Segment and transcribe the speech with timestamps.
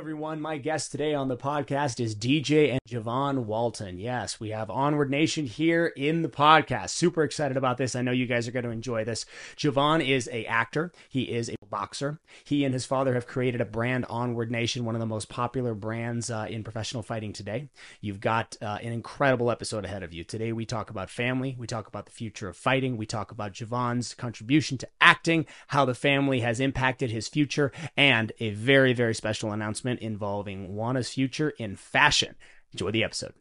[0.00, 0.40] everyone.
[0.40, 3.98] My guest today on the podcast is DJ and Javon Walton.
[3.98, 6.88] Yes, we have Onward Nation here in the podcast.
[6.88, 7.94] Super excited about this.
[7.94, 9.26] I know you guys are going to enjoy this.
[9.58, 10.90] Javon is a actor.
[11.10, 12.18] He is a boxer.
[12.44, 15.74] He and his father have created a brand, Onward Nation, one of the most popular
[15.74, 17.68] brands uh, in professional fighting today.
[18.00, 20.24] You've got uh, an incredible episode ahead of you.
[20.24, 21.56] Today we talk about family.
[21.58, 22.96] We talk about the future of fighting.
[22.96, 28.32] We talk about Javon's contribution to acting, how the family has impacted his future, and
[28.40, 32.34] a very, very special announcement involving Wanna's future in fashion.
[32.72, 33.34] Enjoy the episode.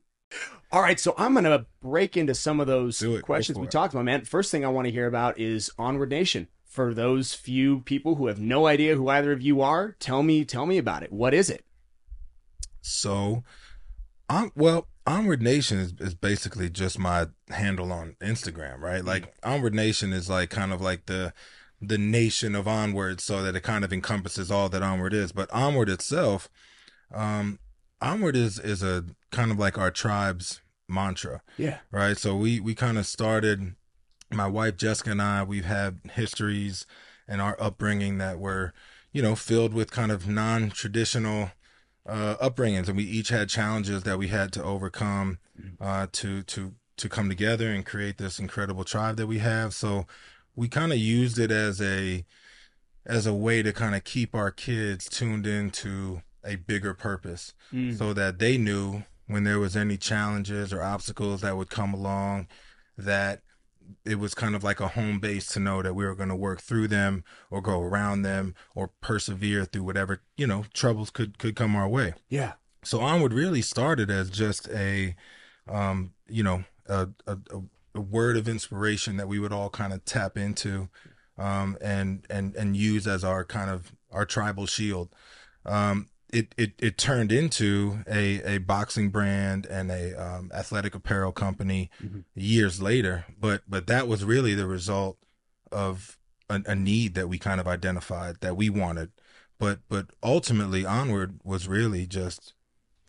[0.71, 3.23] All right, so I'm going to break into some of those it.
[3.23, 3.71] Questions we it.
[3.71, 4.25] talked about, man.
[4.25, 6.47] First thing I want to hear about is Onward Nation.
[6.65, 10.45] For those few people who have no idea who either of you are, tell me
[10.45, 11.11] tell me about it.
[11.11, 11.65] What is it?
[12.81, 13.43] So,
[14.29, 19.03] um, well, Onward Nation is, is basically just my handle on Instagram, right?
[19.03, 21.33] Like Onward Nation is like kind of like the
[21.81, 25.31] the nation of Onward, so that it kind of encompasses all that Onward is.
[25.31, 26.49] But Onward itself,
[27.13, 27.59] um,
[28.01, 31.79] Onward is is a kind of like our tribe's mantra, Yeah.
[31.91, 32.17] right?
[32.17, 33.75] So we we kind of started.
[34.31, 36.85] My wife Jessica and I, we've had histories
[37.27, 38.73] and our upbringing that were,
[39.11, 41.51] you know, filled with kind of non-traditional
[42.05, 45.39] uh, upbringings, and we each had challenges that we had to overcome
[45.81, 49.73] uh, to to to come together and create this incredible tribe that we have.
[49.73, 50.05] So
[50.59, 52.25] we kind of used it as a
[53.05, 57.97] as a way to kind of keep our kids tuned into a bigger purpose, Mm.
[57.97, 62.47] so that they knew when there was any challenges or obstacles that would come along
[62.97, 63.41] that
[64.05, 66.35] it was kind of like a home base to know that we were going to
[66.35, 71.37] work through them or go around them or persevere through whatever you know troubles could
[71.39, 72.53] could come our way Yeah.
[72.83, 75.15] so onward really started as just a
[75.67, 77.61] um you know a a, a-
[78.01, 80.89] word of inspiration that we would all kind of tap into
[81.37, 85.09] um and and and use as our kind of our tribal shield
[85.65, 91.31] um it, it, it turned into a, a boxing brand and a um, athletic apparel
[91.31, 92.23] company Mhm.
[92.35, 95.17] years later, but but that was really the result
[95.71, 99.09] of a, a need that we kind of identified that we wanted,
[99.57, 102.53] but but ultimately onward was really just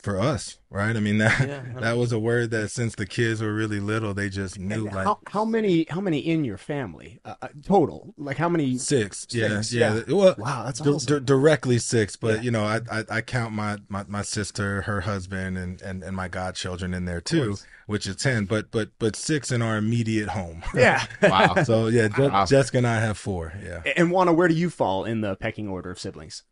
[0.02, 0.96] for us, right?
[0.96, 1.62] I mean that Yeah.
[1.80, 4.94] that was a word that since the kids were really little, they just knew And
[4.96, 8.14] like how how many how many in your family uh, uh, total?
[8.16, 8.78] Like how many?
[8.78, 10.00] six, yeah, Six, yeah.
[10.06, 10.14] yeah.
[10.14, 11.18] Well, Wow, that's di- awesome.
[11.18, 12.42] di- directly six, but Yeah.
[12.42, 16.16] you know, I, I I count my, my my sister, her husband, and and and
[16.16, 17.56] my godchildren in there too,
[17.86, 18.46] which is ten.
[18.46, 20.62] But but but six in our immediate home.
[20.74, 21.04] yeah.
[21.22, 21.62] Wow.
[21.64, 22.46] so yeah, Wow.
[22.46, 23.52] Jessica and I have four.
[23.62, 23.82] Yeah.
[23.96, 26.42] and Wanna, where do you fall in the pecking order of siblings?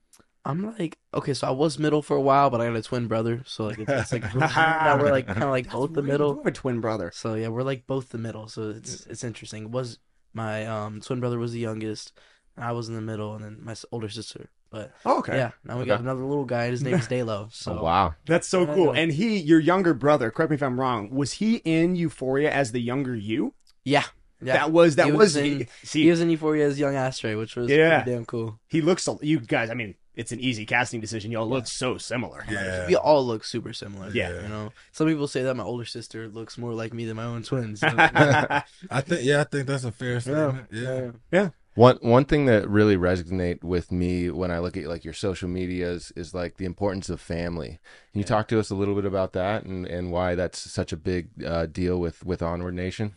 [0.45, 3.07] I'm like okay, so I was middle for a while, but I got a twin
[3.09, 6.07] brother, so like it's, it's like now we're like kind of like both the You
[6.09, 6.37] middle.
[6.37, 7.11] have a twin brother.
[7.15, 8.49] So yeah, we're like both the middle.
[8.49, 9.65] So it's it's interesting.
[9.65, 9.99] It was
[10.33, 12.13] my um twin brother was the youngest,
[12.57, 14.49] and I was in the middle, and then my older sister.
[14.71, 15.35] But Oh, okay.
[15.37, 16.69] yeah, now we got another little guy.
[16.71, 17.51] His name is Dalo.
[17.53, 18.15] So Oh, wow.
[18.27, 18.85] That's so I cool.
[18.87, 18.93] know.
[18.93, 22.73] And he, your younger brother, correct me if I'm wrong, was he in Euphoria as
[22.73, 23.55] the younger you?
[23.85, 24.05] yeah,
[24.43, 24.53] yeah.
[24.53, 27.35] That was that He was, was in- see he was in Euphoria as young Ashtray,
[27.35, 28.03] which was Yeah.
[28.03, 28.61] pretty damn cool.
[28.69, 31.31] he looks a- you guys, I mean, it's an easy casting decision.
[31.31, 32.45] Y'all look so similar.
[32.51, 32.89] Yeah.
[32.89, 34.11] We all look super similar.
[34.11, 34.43] Yeah.
[34.43, 34.73] you know.
[34.91, 37.81] Some people say that my older sister looks more like me than my own twins.
[37.87, 38.63] So- yeah.
[38.91, 40.67] I think yeah, I think that's a fair statement.
[40.73, 41.11] Yeah.
[41.31, 41.51] Yeah.
[41.77, 45.49] One one thing that really resonate with me when I look at like your social
[45.49, 47.79] medias is like the importance of family.
[48.13, 50.93] Can you talk to us a little bit about that and, and why that's such
[50.93, 53.15] a big uh, deal with with Onward Nation?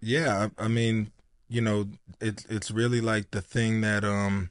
[0.00, 1.12] Yeah, I, I mean,
[1.48, 1.86] you know,
[2.20, 4.50] it's it's really like the thing that um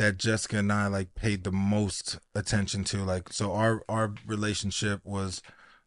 [0.00, 3.04] that Jessica and I like paid the most attention to.
[3.04, 5.42] Like, so our our relationship was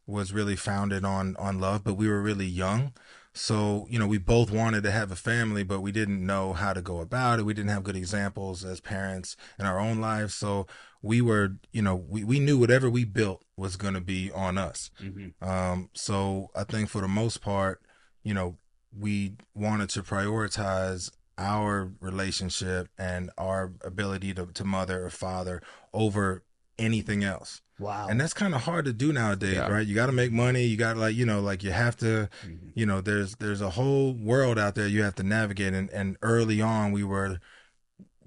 [0.06, 2.94] was really founded on on love, but we were really young.
[3.34, 6.74] So, you know, we both wanted to have a family, but we didn't know how
[6.74, 7.46] to go about it.
[7.46, 10.36] We didn't have good examples as parents in our own lives.
[10.36, 10.68] So
[11.02, 14.60] we were, you know, we, we knew whatever we built was going to be on
[14.60, 14.92] us.
[15.02, 15.34] Mhm.
[15.42, 17.82] Um, so I think for the most part,
[18.22, 18.60] you know,
[18.96, 25.62] we wanted to prioritize our relationship and our ability to, to mother or father
[25.94, 26.44] over
[26.78, 27.62] anything else.
[27.80, 28.08] Wow.
[28.08, 29.68] And that's kind of hard to do nowadays, Yeah.
[29.68, 29.86] right?
[29.86, 30.64] You got to make money.
[30.64, 32.72] You got to like, you know, like you have to, Mhm.
[32.76, 35.74] you know, there's, there's a whole world out there you have to navigate.
[35.74, 37.40] And, and early on we were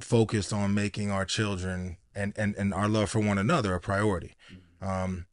[0.00, 4.34] focused on making our children and, and, and our love for one another a priority.
[4.80, 5.26] Um,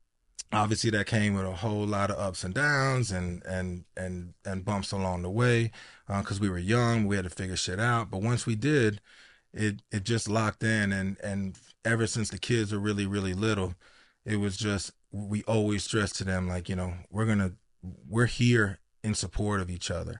[0.53, 4.63] obviously that came with a whole lot of ups and downs and, and, and, and
[4.65, 5.71] bumps along the way.
[6.07, 8.11] Uh, cause we were young, we had to figure shit out.
[8.11, 9.01] But once we did,
[9.53, 10.91] it, it just locked in.
[10.91, 13.75] And, and ever since the kids were really, really little,
[14.25, 17.53] it was just, we always stressed to them, like, you know, we're to,
[18.07, 20.19] we're here in support of each other.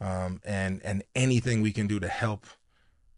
[0.00, 2.46] Um, and, and anything we can do to help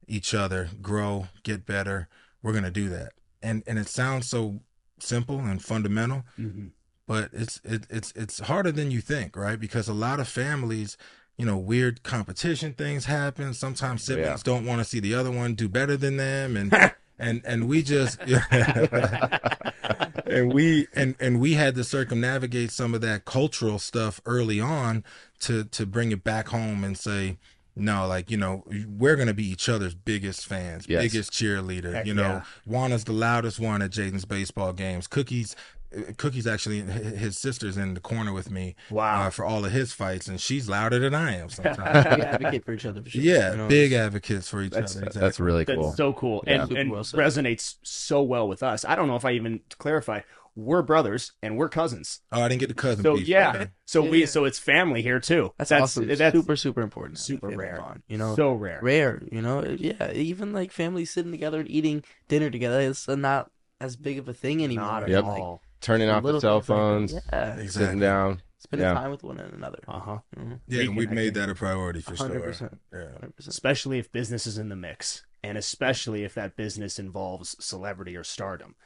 [0.08, 2.08] each other grow, get better,
[2.42, 3.12] we're to do that.
[3.42, 4.60] and and it sounds so
[5.02, 6.70] simple and fundamental, Mhm.
[7.06, 9.58] but it's it, it's it's harder than you think, right?
[9.60, 10.96] Because a lot of families,
[11.36, 13.54] you know, weird competition things happen.
[13.54, 16.72] Sometimes siblings don't want to see the other one do better than them, and
[17.18, 18.20] and and we just
[20.26, 25.04] and we and and we had to circumnavigate some of that cultural stuff early on
[25.40, 27.38] to to bring it back home and say.
[27.74, 31.02] No, like you know, we're gonna be each other's biggest fans, Yes.
[31.02, 31.94] biggest cheerleader.
[31.94, 32.42] Heck you know, yeah.
[32.66, 35.06] Wanna's the loudest one at Jaden's baseball games.
[35.06, 35.56] Cookies,
[35.96, 39.22] uh, Cookies actually, his sister's in the corner with me Wow.
[39.26, 42.04] uh, for all of his fights, and she's louder than I am sometimes.
[42.16, 43.02] we advocate for each other.
[43.02, 43.68] For sure, yeah, you know?
[43.68, 45.04] big advocates for each That's- other.
[45.06, 45.44] That's exactly.
[45.46, 45.92] really That's cool.
[45.92, 46.62] so cool Yeah.
[46.64, 48.84] and, and well resonates so well with us.
[48.84, 50.20] I don't know if I even to clarify.
[50.54, 52.20] We're brothers and we're cousins.
[52.30, 53.26] Oh, I didn't get the cousin So piece.
[53.28, 53.70] yeah, Okay.
[53.86, 54.26] so we Yeah.
[54.26, 55.52] so it's family here too.
[55.56, 56.08] That's, awesome.
[56.08, 57.18] That's super super important.
[57.18, 57.78] super rare.
[57.80, 58.80] bond, you know, so rare.
[58.82, 59.22] rare.
[59.32, 60.12] You know, yeah.
[60.12, 63.50] Even like families sitting together and eating dinner together, it's not
[63.80, 64.86] as big of a thing anymore.
[64.86, 65.24] Not at Yep.
[65.24, 65.62] Like, all.
[65.80, 67.68] Turning off the cell things like phones, Yeah, Exactly.
[67.68, 68.42] sitting down.
[68.58, 68.94] spending Yeah.
[68.94, 69.80] time with one another.
[69.88, 70.18] Uh huh.
[70.38, 70.60] Mhm.
[70.68, 72.28] Yeah, and we've made that a priority for sure.
[72.28, 72.78] 100%.
[72.92, 73.08] Yeah.
[73.20, 73.48] 100%.
[73.48, 78.22] Especially if business is in the mix, and especially if that business involves celebrity or
[78.22, 78.76] stardom.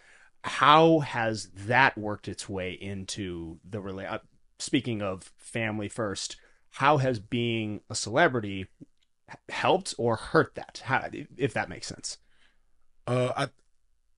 [0.47, 4.19] How has that worked its way into the rela- uh,
[4.59, 6.37] Speaking of family first,
[6.71, 8.69] how has being a celebrity
[9.51, 10.83] helped or hurt that?
[10.85, 12.17] How, if that makes sense.
[13.07, 13.49] Uh, I,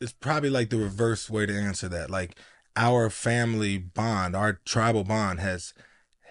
[0.01, 2.09] it's probably like the reverse way to answer that.
[2.09, 2.37] Like
[2.77, 5.75] our family bond, our tribal bond has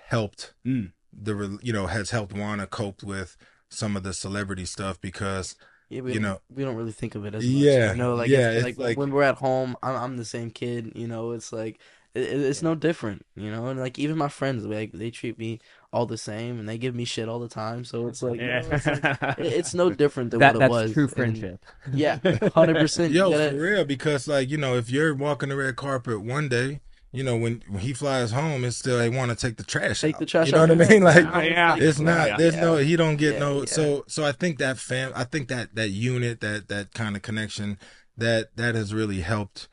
[0.06, 0.94] helped Mm.
[1.12, 3.36] the, you know, has helped Wanna cope with
[3.70, 5.56] some of the celebrity stuff because
[5.90, 7.54] Yeah, we You know- we don't really think of it as much.
[7.54, 10.18] Yeah, you know, like yeah, it's, it's like, like- when we're at home, I'm, I'm
[10.18, 10.92] the same kid.
[10.96, 11.80] You know, it's like
[12.14, 13.26] it, it- it's no different.
[13.36, 15.60] You know, and like even my friends, like they treat me
[15.94, 17.86] all the same, and they give me shit all the time.
[17.86, 19.06] So it's like, you know, it's, like
[19.40, 20.94] it- it's no different than that what it that's was.
[20.94, 21.66] true And- friendship.
[21.94, 22.20] yeah,
[22.54, 23.14] hundred percent.
[23.14, 26.82] Yo, for real, because like you know, if you're walking the red carpet one day,
[27.12, 30.02] you know, when, when he flies home, it's still they want to take the trash.
[30.02, 30.20] Take out.
[30.20, 30.70] the trash You know out.
[30.70, 31.04] what I mean?
[31.04, 31.76] Like, Oh, yeah.
[31.78, 32.28] it's not.
[32.30, 32.38] Yeah.
[32.38, 32.62] There's Yeah.
[32.62, 32.76] no.
[32.78, 33.60] He don't get Yeah, no.
[33.60, 33.66] yeah.
[33.66, 35.12] So so I think that fam.
[35.16, 37.80] I think that that unit, that that kind of connection,
[38.18, 39.68] that that has really helped.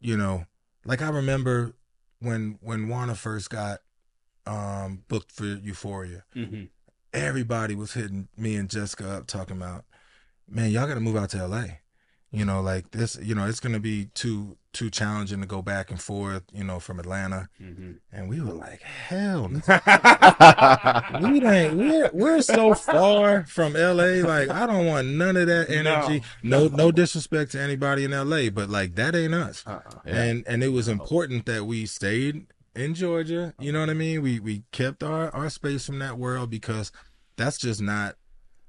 [0.00, 0.46] You know,
[0.84, 1.74] like I remember
[2.20, 3.80] when when Wanna first got
[4.46, 6.64] um booked for Euphoria mm-hmm.
[7.12, 9.84] everybody was hitting me and Jessica up talking about,
[10.48, 11.64] man, y'all got to move out to LA.
[12.30, 15.60] You know, like this, you know, it's going to be too, too challenging to go
[15.60, 17.48] back and forth, you know, from Atlanta.
[17.58, 19.60] hmm And we were like, hell no.
[21.28, 24.22] we ain't, we're, we're so far from LA.
[24.22, 26.22] Like, I don't want none of that energy.
[26.44, 29.64] No, no, disrespect to anybody in LA, but like, that ain't us.
[29.66, 29.80] Uh-uh.
[30.06, 30.22] Yeah.
[30.22, 32.46] And, and it was important that we stayed
[32.76, 33.54] in Georgia.
[33.58, 34.22] You know what I mean?
[34.22, 36.92] We, we kept our, our space from that world because
[37.36, 38.14] that's just not,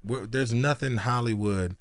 [0.02, 1.76] we're, there's nothing Hollywood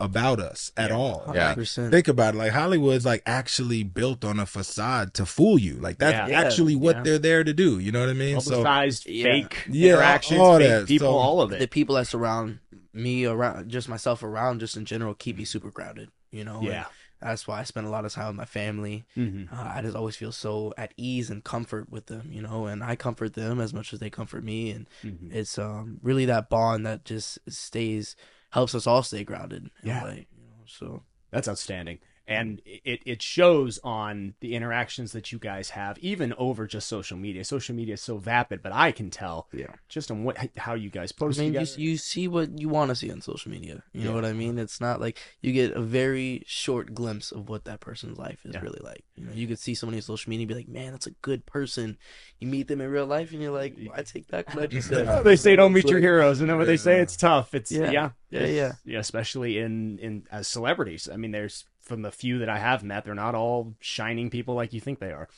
[0.00, 1.22] about us at all.
[1.34, 1.48] Yeah.
[1.48, 1.90] Like, 100%.
[1.90, 2.38] think about it.
[2.38, 5.74] Like Hollywood's like actually built on a facade to fool you.
[5.74, 6.40] Like that's Yeah.
[6.40, 7.02] actually what Yeah.
[7.02, 7.78] they're there to do.
[7.78, 8.36] You know what I mean?
[8.36, 9.24] Publicized, Yeah.
[9.24, 10.86] fake Yeah, interactions, all fake that.
[10.86, 11.58] people, So- all of it.
[11.58, 12.58] the people that surround
[12.92, 16.66] me around just myself around just in general keep me super grounded you know and
[16.68, 16.84] Yeah.
[17.20, 19.96] that's why i spend a lot of time with my family hmm uh, i just
[19.96, 23.60] always feel so at ease and comfort with them you know and i comfort them
[23.60, 27.40] as much as they comfort me and hmm it's um really that bond that just
[27.48, 28.14] stays
[28.54, 30.02] helps us all stay grounded in Yeah.
[30.02, 31.98] a way, you know so That's outstanding.
[32.26, 37.18] And it, it shows on the interactions that you guys have, even over just social
[37.18, 37.44] media.
[37.44, 39.66] Social media is so vapid, but I can tell Yeah.
[39.90, 42.88] just on what how you guys post I mean, you, you see what you want
[42.88, 43.82] to see on social media.
[43.92, 44.58] You know what I mean?
[44.58, 48.54] It's not like you get a very short glimpse of what that person's life is
[48.54, 48.60] Yeah.
[48.62, 49.04] really like.
[49.16, 51.12] You know, you could see somebody on social media and be like, "Man, that's a
[51.22, 51.98] good person."
[52.40, 54.88] You meet them in real life, and you're like, I take back what I just
[54.88, 55.06] said.
[55.24, 57.90] They say don't meet your heroes, and then when they say it's tough, it's yeah,
[57.90, 58.10] Yeah.
[58.30, 58.98] Yeah, It's- yeah.
[58.98, 61.08] especially in in as celebrities.
[61.12, 64.54] I mean, there's from the few that I have met, they're not all shining people
[64.54, 65.28] like you think they are.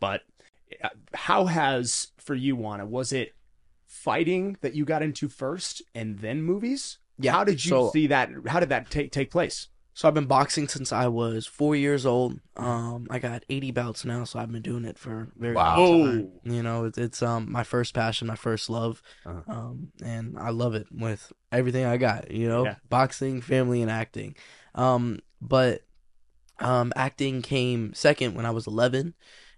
[0.00, 0.22] But
[0.84, 2.86] uh, how has for you, Wanna?
[2.86, 3.34] Was it
[3.86, 6.98] fighting that you got into first, and then movies?
[7.18, 7.32] Yeah.
[7.32, 8.30] How did you So- see that?
[8.46, 9.68] How did that take take place?
[9.94, 12.38] So I've been boxing since I was four years old.
[12.56, 15.80] Um, I got 80 bouts now, so I've been doing it for very Wow.
[15.80, 16.30] long time.
[16.44, 19.42] You know, it's, it's um my first passion, my first love, Uh-huh.
[19.52, 22.30] um, and I love it with everything I got.
[22.30, 22.76] You know, Yeah.
[22.88, 24.36] boxing, family, and acting.
[24.76, 25.82] Um, but
[26.60, 29.14] um, acting came second when I was 11.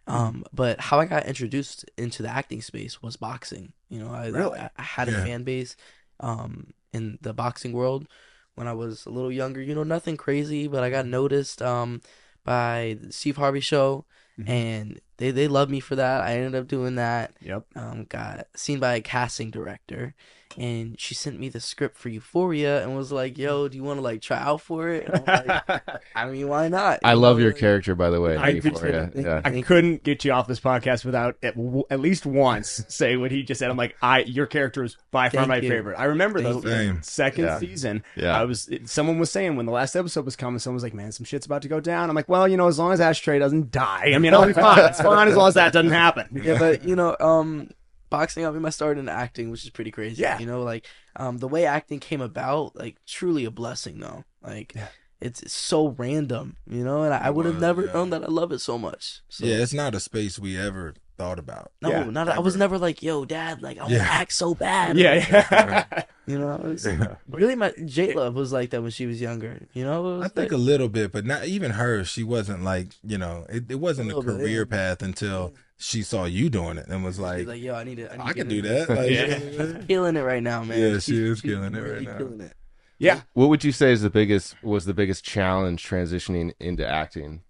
[0.08, 0.16] Mm-hmm.
[0.16, 3.72] Um, but how I got introduced into the acting space was boxing.
[3.88, 4.58] You know, I Really?
[4.58, 5.25] I, I had a Yeah.
[5.25, 5.76] fan base,
[6.20, 8.08] um, in the boxing world
[8.54, 9.62] when I was a little younger.
[9.62, 12.00] You know, nothing crazy, but I got noticed um
[12.44, 14.06] by the Steve Harvey show,
[14.38, 14.49] Mhm.
[14.49, 16.22] and they they loved me for that.
[16.22, 17.37] I ended up doing that.
[17.40, 17.66] Yep.
[17.76, 20.14] Um, got seen by a casting director,
[20.59, 23.99] and she sent me the script for Euphoria and was like, "Yo, do you want
[23.99, 25.83] to like try out for it?" And I'm like,
[26.14, 27.00] I mean, why not?
[27.04, 28.37] I love your character, by the way.
[28.37, 29.11] I Euphoria.
[29.14, 29.40] Yeah.
[29.45, 33.30] I couldn't get you off this podcast without at, w- at least once say what
[33.30, 33.71] he just said.
[33.71, 35.69] I'm like, I your character is by far Thank my you.
[35.69, 35.97] favorite.
[35.99, 36.99] I remember Thank the you.
[37.02, 37.59] Second Yeah.
[37.59, 38.02] season.
[38.16, 38.38] Yeah.
[38.38, 40.95] I was it- someone was saying when the last episode was coming, someone was like,
[40.95, 43.00] "Man, some shit's about to go down." I'm like, "Well, you know, as long as
[43.00, 44.78] Ashtray doesn't die, I mean, I'll be fine.
[44.87, 47.71] It's fine as long as that doesn't happen." yeah, but you know, um,
[48.11, 48.45] boxing.
[48.47, 50.21] I mean, I start in acting, which is pretty crazy.
[50.23, 50.38] Yeah.
[50.38, 50.87] you know, like
[51.17, 54.25] um, the way acting came about, like truly a blessing, though.
[54.43, 54.88] Like, Yeah.
[55.21, 57.93] it's, it's so random, you know, and I, I would have never yeah.
[57.93, 59.21] known that I love it so much.
[59.29, 61.71] So, Yeah, it's not a space we ever thought about.
[61.83, 64.07] no, Yeah, not I was never like, yo, dad, like I want to Yeah.
[64.09, 64.97] act so bad.
[64.97, 65.14] yeah,
[65.52, 66.02] yeah.
[66.26, 66.88] you know, it was-
[67.29, 69.67] really, my J Love was like that when she was younger.
[69.75, 72.05] You know, it was I think like- a little bit, but not even her.
[72.05, 74.76] She wasn't like you know, it, it wasn't a, A little bit, career yeah.
[74.76, 78.12] path until she saw you doing it and was like, like, yo, I need to.
[78.12, 78.87] I, need I to can do in that.
[78.88, 79.82] there." Like, Yeah.
[79.88, 80.78] killing it right now, man.
[80.78, 82.18] Yeah, she She's- is she's killing it really right now.
[82.18, 82.54] Killing it.
[82.99, 83.20] yeah.
[83.32, 87.42] What would you say is the biggest was the biggest challenge transitioning into acting?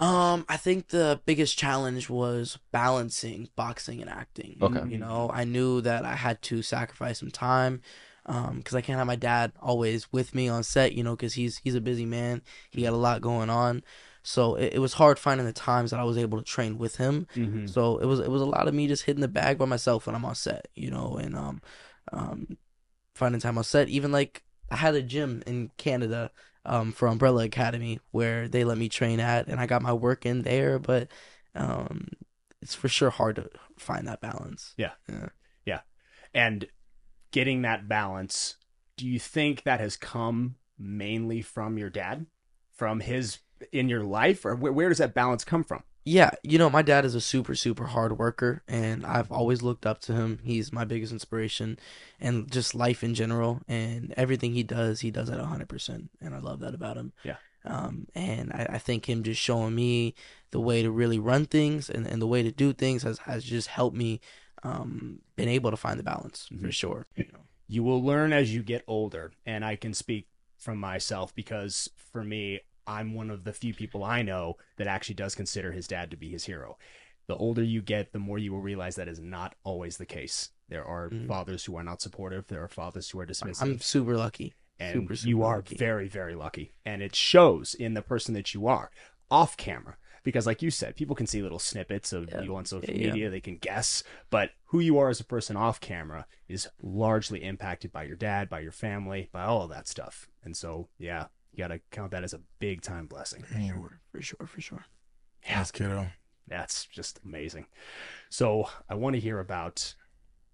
[0.00, 4.56] Um, I think the biggest challenge was balancing boxing and acting.
[4.60, 4.88] Okay.
[4.88, 7.82] You know, I knew that I had to sacrifice some time,
[8.26, 10.94] um, because I can't have my dad always with me on set.
[10.94, 12.42] You know, because he's he's a busy man.
[12.72, 13.84] He got a lot going on,
[14.26, 16.96] so it, it was hard finding the times that I was able to train with
[16.96, 17.28] him.
[17.36, 17.70] Mhm.
[17.70, 20.06] So it was it was a lot of me just hitting the bag by myself
[20.06, 20.66] when I'm on set.
[20.74, 21.62] You know, and um,
[22.12, 22.58] um,
[23.14, 23.88] finding time on set.
[23.88, 26.32] Even like I had a gym in Canada
[26.64, 30.26] um, for Umbrella Academy where they let me train at, and I got my work
[30.26, 30.80] in there.
[30.80, 31.06] But
[31.54, 32.08] um,
[32.60, 34.74] it's for sure hard to find that balance.
[34.76, 34.92] Yeah.
[35.64, 35.80] Yeah.
[36.34, 36.66] and
[37.30, 38.56] getting that balance
[38.96, 42.26] do you think that has come mainly from your dad
[42.72, 43.38] from his
[43.72, 46.82] in your life or where, where does that balance come from Yeah, you know, my
[46.82, 50.38] dad is a super, super hard worker, and I've always looked up to him.
[50.44, 51.78] He's my biggest inspiration,
[52.20, 56.32] and just life in general, and everything he does, he does at hundred percent, and
[56.32, 57.12] I love that about him.
[57.24, 57.36] Yeah.
[57.64, 60.14] Um, and I, I think him just showing me
[60.52, 63.42] the way to really run things and, and the way to do things has, has
[63.42, 64.20] just helped me,
[64.62, 66.72] um, been able to find the balance for Mhm.
[66.72, 67.06] sure.
[67.16, 67.40] You know.
[67.66, 72.22] you will learn as you get older and i can speak from myself because for
[72.22, 76.10] me i'm one of the few people i know that actually does consider his dad
[76.10, 76.76] to be his hero
[77.26, 80.50] the older you get the more you will realize that is not always the case
[80.68, 81.26] there are Mhm.
[81.28, 84.54] fathers who are not supportive there are fathers who are dismissive I'm super lucky.
[84.78, 85.76] and super, super you are lucky.
[85.76, 88.90] very very lucky and it shows in the person that you are
[89.30, 92.42] off camera because like you said people can see little snippets of Yeah.
[92.42, 93.12] you on social Yeah, yeah.
[93.12, 97.42] media they can guess but who you are as a person off camera is largely
[97.42, 101.26] impacted by your dad by your family by all of that stuff and so yeah
[101.56, 104.84] you got to count that as a big time blessing Sure, For sure, for sure.
[105.48, 106.08] yes, kiddo.
[106.46, 107.66] that's just amazing
[108.30, 109.94] so i want to hear about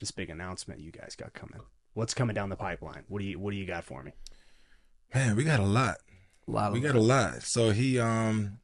[0.00, 1.60] this big announcement you guys got coming
[1.94, 4.12] what's coming down the pipeline what do you what do you got for me
[5.14, 5.98] Man, we got a lot.
[6.48, 7.42] A lot We got a lot.
[7.42, 8.60] So he um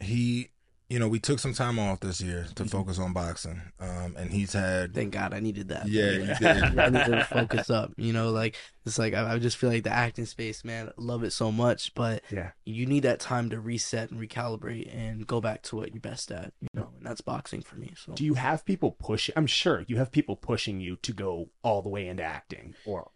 [0.00, 0.48] he
[0.92, 3.62] you know, we took some time off this year to focus on boxing.
[3.80, 5.88] Um and he's had Thank God I needed that.
[5.88, 6.42] Yeah, you did.
[6.78, 7.92] I needed to focus up.
[7.96, 11.22] You know, like it's like I, I just feel like the acting space, man, love
[11.24, 12.50] it so much, but Yeah.
[12.64, 16.30] you need that time to reset and recalibrate and go back to what you're best
[16.32, 16.52] at.
[16.60, 17.94] You know, and that's boxing for me.
[17.96, 19.30] So Do you have people push?
[19.36, 23.08] I'm sure you have people pushing you to go all the way into acting or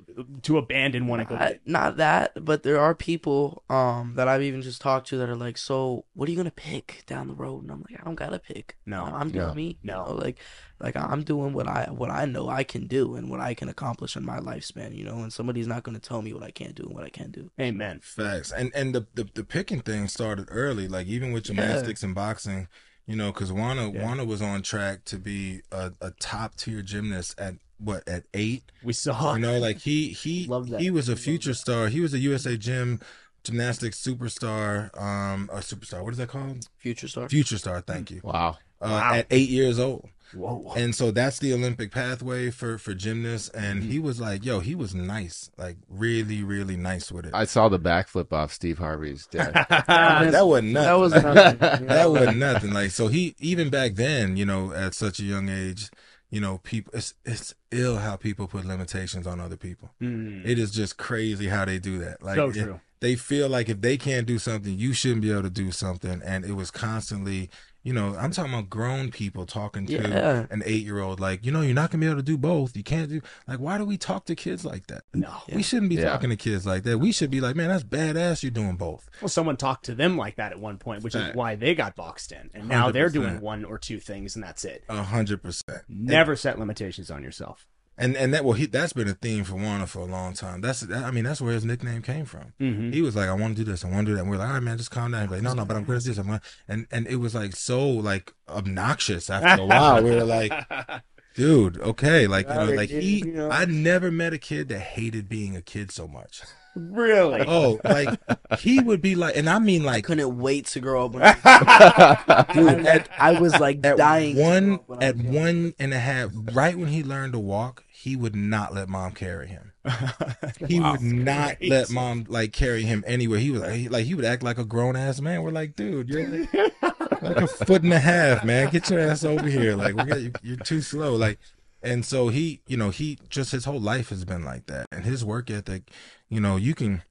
[0.42, 1.34] to abandon one and go.
[1.36, 5.28] not, not that, but there are people um that I've even just talked to that
[5.28, 7.65] are like, so what are you gonna pick down the road?
[7.66, 8.76] And I'm like, I don't gotta pick.
[8.86, 9.02] No.
[9.04, 9.54] I'm doing No.
[9.54, 9.78] me.
[9.82, 10.06] No.
[10.06, 10.38] You know, like
[10.78, 13.68] like I'm doing what I what I know I can do and what I can
[13.68, 14.94] accomplish in my lifespan.
[14.96, 17.08] You know, and somebody's not gonna tell me what I can't do and what I
[17.10, 17.50] can't do.
[17.60, 18.00] Amen.
[18.02, 18.52] Facts.
[18.52, 21.54] And and the, the the picking thing started early, like even with Yeah.
[21.54, 22.68] gymnastics and boxing,
[23.06, 24.04] you know, because Wanna Yeah.
[24.04, 28.70] Wanna was on track to be a, a top tier gymnast at what at eight.
[28.82, 29.34] We saw.
[29.34, 30.80] You know, like he he Love that.
[30.80, 31.88] he was a future star.
[31.88, 33.00] He was a USA Gym
[33.46, 34.90] gymnastics superstar.
[35.00, 36.02] Um, a superstar.
[36.02, 36.68] What is that called?
[36.78, 37.28] Future star.
[37.28, 37.80] Future star.
[37.80, 38.20] Thank you.
[38.22, 38.58] Wow.
[38.80, 39.14] Uh, Wow.
[39.14, 40.08] At eight years old.
[40.34, 40.72] Whoa.
[40.76, 43.48] And so that's the Olympic pathway for for gymnasts.
[43.50, 43.90] And Mm-hmm.
[43.92, 47.30] he was like, yo, he was nice, like really, really nice with it.
[47.32, 49.52] I saw the backflip off Steve Harvey's dad.
[49.68, 50.72] that wasn't nothing.
[50.74, 51.86] That was nothing.
[51.86, 52.72] that wasn't nothing.
[52.72, 55.90] Like so, he even back then, you know, at such a young age,
[56.28, 56.92] you know, people.
[56.94, 59.90] It's it's ill how people put limitations on other people.
[60.02, 60.44] Mm.
[60.44, 62.20] It is just crazy how they do that.
[62.22, 62.80] Like so it- true.
[63.06, 66.20] They feel like if they can't do something, you shouldn't be able to do something.
[66.24, 67.50] And it was constantly,
[67.84, 70.46] you know, I'm talking about grown people talking to Yeah.
[70.50, 72.76] an eight year old, like, you know, you're not gonna be able to do both.
[72.76, 75.04] You can't do like why do we talk to kids like that?
[75.14, 75.32] No.
[75.52, 76.10] We shouldn't be Yeah.
[76.10, 76.98] talking to kids like that.
[76.98, 78.42] We should be like, man, that's badass.
[78.42, 79.08] You're doing both.
[79.22, 81.94] Well, someone talked to them like that at one point, which is why they got
[81.94, 84.82] boxed in, and now they're doing one or two things, and that's it.
[84.88, 85.82] A hundred percent.
[85.88, 87.68] Never set limitations on yourself.
[87.98, 90.60] And and that well he that's been a theme for Wanna for a long time.
[90.60, 92.52] That's that, I mean that's where his nickname came from.
[92.60, 92.92] Mhm.
[92.92, 94.20] He was like, I want to do this, I want to do that.
[94.22, 95.22] And we're like, all right, man, just calm down.
[95.22, 96.18] He's like, no, no, but I'm good at this.
[96.18, 100.02] I'm gonna, and and it was like so like obnoxious after a while.
[100.02, 100.52] We were like,
[101.34, 103.18] dude, okay, like you know, like he.
[103.18, 103.50] You know.
[103.50, 106.42] I never met a kid that hated being a kid so much.
[106.74, 107.40] really?
[107.48, 108.18] Oh, like
[108.60, 111.12] he would be like, and I mean I like couldn't wait to grow up.
[111.12, 114.34] When I, Dude, I, I was like at dying.
[114.36, 117.02] to grow one up when I at was one and a half, right when he
[117.02, 119.72] learned to walk, he would not let mom carry him.
[120.68, 121.70] He would not Great.
[121.70, 123.40] let mom like carry him anywhere.
[123.40, 125.42] He was like, he, like he would act like a grown ass man.
[125.42, 126.54] We're like, dude, you're like,
[127.22, 128.70] like a foot and a half, man.
[128.70, 129.74] Get your ass over here.
[129.74, 131.16] Like we got you, you're too slow.
[131.16, 131.40] Like,
[131.82, 135.04] and so he, you know, he just his whole life has been like that, and
[135.04, 135.90] his work ethic,
[136.28, 137.02] you know, you can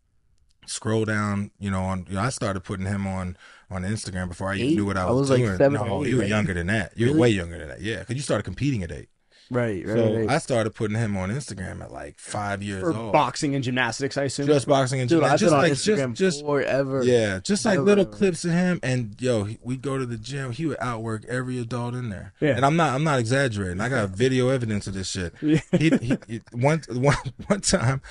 [0.65, 2.05] scroll down, you know, on.
[2.09, 3.35] You know, I started putting him on
[3.69, 4.75] on Instagram before I even Eight?
[4.75, 5.57] knew what I I was, was, like, doing.
[5.57, 6.29] seven no, eight, you were right?
[6.29, 6.93] younger than that.
[6.95, 7.19] You're Really?
[7.19, 7.81] way younger than that.
[7.81, 9.09] Yeah, because you started competing at eight.
[9.51, 10.29] Right, right, So right.
[10.29, 13.13] I started putting him on Instagram at like five years For old.
[13.13, 14.47] boxing and gymnastics, I assume.
[14.47, 17.03] Just boxing and Dude, I've just on like Instagram just just forever.
[17.03, 17.85] yeah, just like Never.
[17.85, 20.51] little clips of him, and yo, we'd go to the gym.
[20.51, 22.33] He would outwork every adult in there.
[22.39, 22.55] Yeah.
[22.55, 23.81] And I'm not, I'm not exaggerating.
[23.81, 25.33] I got video evidence of this shit.
[25.41, 25.59] Yeah.
[25.77, 27.15] He, he, he one, one,
[27.47, 28.01] one time,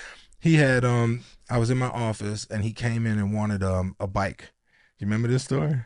[0.40, 3.96] he had, um, I was in my office, and he came in and wanted, um,
[3.98, 4.52] a bike.
[4.98, 5.76] You remember this story?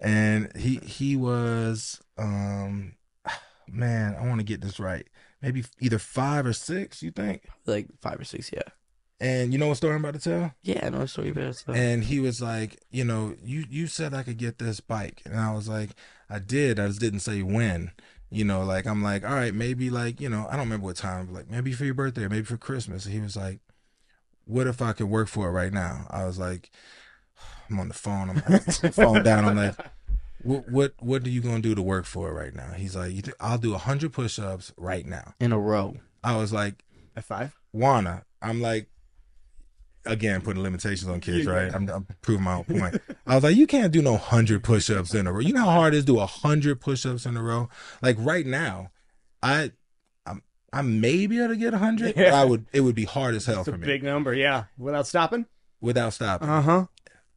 [0.00, 2.94] And he, he was, um,
[3.72, 5.06] man, I want to get this right.
[5.42, 7.02] Maybe either five or six.
[7.02, 7.48] You think?
[7.66, 8.50] like five or six.
[8.52, 8.62] Yeah,
[9.20, 10.54] And you know what story I'm about to tell?
[10.62, 10.86] yeah.
[10.86, 11.54] I know a story about it.
[11.56, 11.72] So.
[11.72, 15.38] and he was like, you know, you you said I could get this bike, and
[15.38, 15.90] I was like,
[16.28, 16.80] I did.
[16.80, 17.92] I just didn't say when.
[18.30, 20.96] You know, like I'm like, all right, maybe like you know, I don't remember what
[20.96, 21.26] time.
[21.26, 23.04] But like maybe for your birthday, or maybe for Christmas.
[23.06, 23.60] And he was like,
[24.44, 26.06] what if I could work for it right now?
[26.10, 26.70] I was like,
[27.70, 28.28] I'm on the phone.
[28.30, 29.44] I'm like, phone down.
[29.44, 29.76] I'm like.
[30.42, 32.72] What what what are you gonna do to work for it right now?
[32.72, 35.34] He's like, I'll do hundred push-ups right now.
[35.40, 35.96] in a row.
[36.22, 36.84] I was like,
[37.16, 37.56] At five?
[37.72, 38.24] Wanna.
[38.40, 38.88] I'm like,
[40.06, 41.74] again, putting limitations on kids, right?
[41.74, 43.00] I'm, I'm proving my own point.
[43.26, 45.40] I was like, you can't do no hundred push-ups in a row.
[45.40, 47.68] You know how hard it is to do a hundred push-ups in a row?
[48.00, 48.90] Like right now,
[49.42, 49.72] I,
[50.26, 52.66] I'm, I may be able to get a hundred, but I would.
[52.72, 54.64] It would be hard as hell It's a for me big number, yeah.
[54.76, 55.46] Without stopping?
[55.80, 56.48] without stopping.
[56.48, 56.86] Uh huh.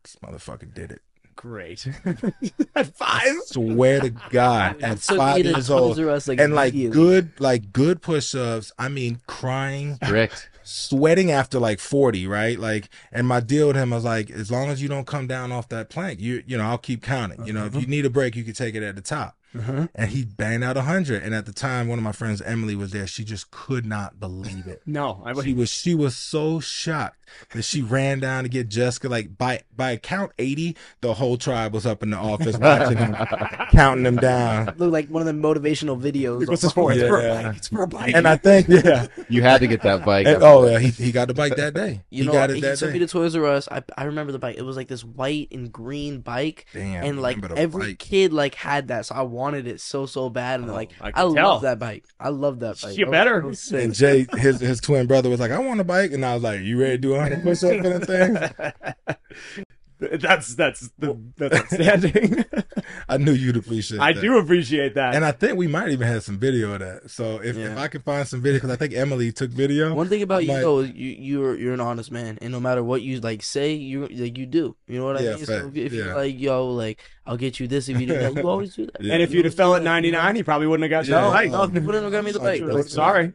[0.03, 1.01] This motherfucker did it.
[1.35, 1.87] Great.
[2.75, 3.33] At five?
[3.45, 6.95] Swear to God, at Took five to years old, Us, like, and like immediately.
[6.95, 8.71] good, like good push-ups.
[8.77, 9.97] I mean, crying.
[10.03, 10.49] Strict.
[10.63, 12.59] sweating after like 40, right?
[12.59, 15.51] Like, and my deal with him was like, as long as you don't come down
[15.51, 17.45] off that plank, you, you know, I'll keep counting.
[17.45, 17.89] You know, if you uh-huh.
[17.89, 19.37] need a break, you can take it at the top.
[19.57, 19.87] Uh-huh.
[19.95, 21.23] And he banged out a hundred.
[21.23, 23.05] And at the time, one of my friends, Emily, was there.
[23.07, 24.81] She just could not believe it.
[24.85, 25.33] No, I.
[25.41, 27.17] She was, she was so shocked
[27.53, 29.09] that she ran down to get Jessica.
[29.09, 33.13] Like by, by count 80, the whole tribe was up in the office watching him,
[33.71, 34.73] counting them down.
[34.77, 36.47] Look like one of the motivational videos.
[36.47, 36.91] What's this for?
[36.93, 37.55] It's for a bike.
[37.57, 38.13] It's for a bike.
[38.15, 39.07] And I think, yeah.
[39.29, 40.27] You had to get that bike.
[40.27, 42.01] And- oh, yeah, he, he got the bike that day.
[42.09, 42.93] You he know, got he it that took day.
[42.93, 43.67] me to Toys R Us.
[43.69, 44.55] I, I remember the bike.
[44.57, 47.99] It was like this white and green bike, Damn, and like every bike.
[47.99, 50.59] kid like had that, so I wanted it so so bad.
[50.61, 52.05] And Oh, like I I, love that bike.
[52.19, 52.97] I love that bike.
[52.97, 53.41] You That was- better.
[53.41, 53.71] that was.
[53.71, 56.43] And Jay, his his twin brother, was like, "I want a bike," and I was
[56.43, 59.15] like, "You ready to do 100 push-ups in the thing?"
[60.01, 62.43] that's that's the that's outstanding.
[63.07, 63.99] I knew you'd appreciate.
[64.01, 64.21] I that.
[64.21, 65.13] do appreciate that.
[65.15, 67.09] and I think we might even have some video of that.
[67.11, 69.93] So if, if I can find some video, because I think Emily took video.
[69.93, 72.83] One thing about you Like- though, you you're you're an honest man, and no matter
[72.83, 74.75] what you like say, you like you do.
[74.87, 75.45] You know what I Yeah, mean?
[75.45, 76.05] So fact, if, if yeah.
[76.05, 78.87] you're like, yo, like I'll get you this if you do that, you always do
[78.87, 78.97] that.
[79.01, 79.13] Yeah.
[79.13, 81.25] and if you'd have fell at 99, he probably wouldn't have got you Yeah.
[81.25, 81.51] the bike.
[81.51, 82.59] no, you wouldn't have got me the bike.
[82.59, 82.67] Joe.
[82.67, 83.33] That's- Sorry.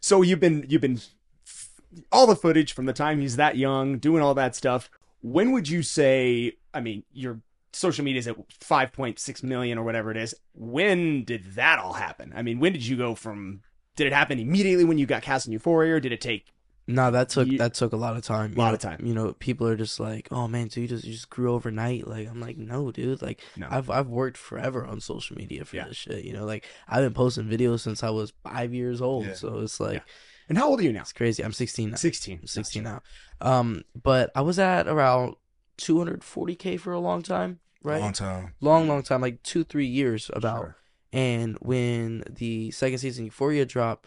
[0.00, 1.00] So you've been you've been
[2.12, 4.90] all the footage from the time he's that young, doing all that stuff.
[5.22, 6.52] When would you say?
[6.74, 7.40] I mean, your
[7.72, 10.34] social media is at 5.6 million or whatever it is.
[10.54, 12.32] When did that all happen?
[12.36, 13.60] I mean, when did you go from?
[13.96, 16.52] Did it happen immediately when you got cast in Euphoria, or did it take?
[16.88, 18.52] No, that took Ye- that took a lot of time.
[18.54, 19.04] A Lot know, of time.
[19.04, 22.06] You know, people are just like, "Oh man, so you just you just grew overnight?"
[22.06, 23.22] Like I'm like, "No, dude.
[23.22, 23.66] Like No.
[23.68, 25.88] I've I've worked forever on social media for Yeah.
[25.88, 26.24] this shit.
[26.24, 29.26] You know, like I've been posting videos since I was five years old.
[29.26, 29.34] Yeah.
[29.34, 30.00] So it's like Yeah.
[30.48, 31.00] And how old are you now?
[31.00, 31.42] it's crazy.
[31.44, 31.96] I'm 16 now.
[31.96, 32.38] 16.
[32.42, 33.02] I'm 16 now.
[33.40, 35.34] Um, but I was at around
[35.78, 38.00] 240k for a long time, right?
[38.00, 38.54] Long time.
[38.60, 40.58] long, long time, like two, three years about.
[40.58, 40.76] Sure.
[41.12, 44.06] And when the second season Euphoria dropped,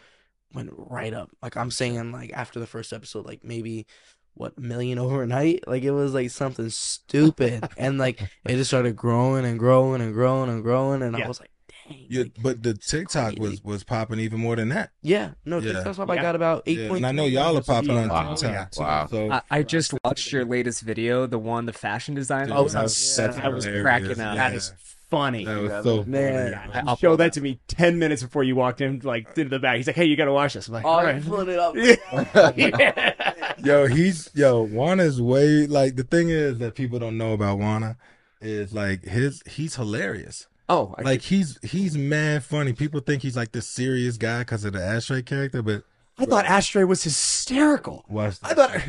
[0.54, 1.30] went right up.
[1.42, 3.86] Like I'm saying, like after the first episode, like maybe
[4.34, 5.68] what million overnight.
[5.68, 10.14] Like it was like something stupid, and like it just started growing and growing and
[10.14, 11.26] growing and growing, and Yeah.
[11.26, 11.52] I was like,
[11.90, 12.06] dang.
[12.10, 13.40] Yeah, like, but the TikTok crazy.
[13.40, 14.92] was was popping even more than that.
[15.02, 15.74] yeah, no, Yeah.
[15.74, 16.08] TikTok's up.
[16.08, 16.14] Yeah.
[16.14, 18.36] I got about eight Yeah, and I know y'all are popping on Wow.
[18.36, 18.52] TikTok.
[18.54, 18.66] Yeah.
[18.66, 19.08] too, Wow.
[19.08, 22.54] So I, I just watched your latest video, the one, the fashion designer.
[22.54, 24.36] Oh, I was, that's- I was cracking up.
[24.36, 24.58] That Yeah.
[24.58, 24.74] is
[25.10, 25.44] funny.
[25.46, 26.54] That was so Man.
[26.54, 26.72] funny.
[26.74, 29.60] Yeah, he showed that to me ten minutes before you walked in, like into the
[29.60, 29.78] back.
[29.78, 31.50] He's like, "Hey, you got to watch this." I'm like, Oh, "All I'm right." pulling
[31.50, 31.76] it up.
[32.56, 33.14] Yeah.
[33.64, 37.98] Yo, he's yo, Wanna's way like the thing is that people don't know about Juana
[38.40, 40.48] is like his he's hilarious.
[40.70, 42.74] Oh, I, Like he's he's mad funny.
[42.74, 45.84] People think he's like this serious guy because of the ashtray character, but
[46.20, 48.06] I thought Ashtray was hysterical.
[48.08, 48.72] watch I thought.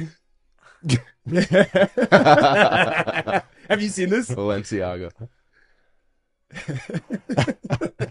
[3.69, 4.31] Have you seen this?
[4.31, 5.11] Balenciaga.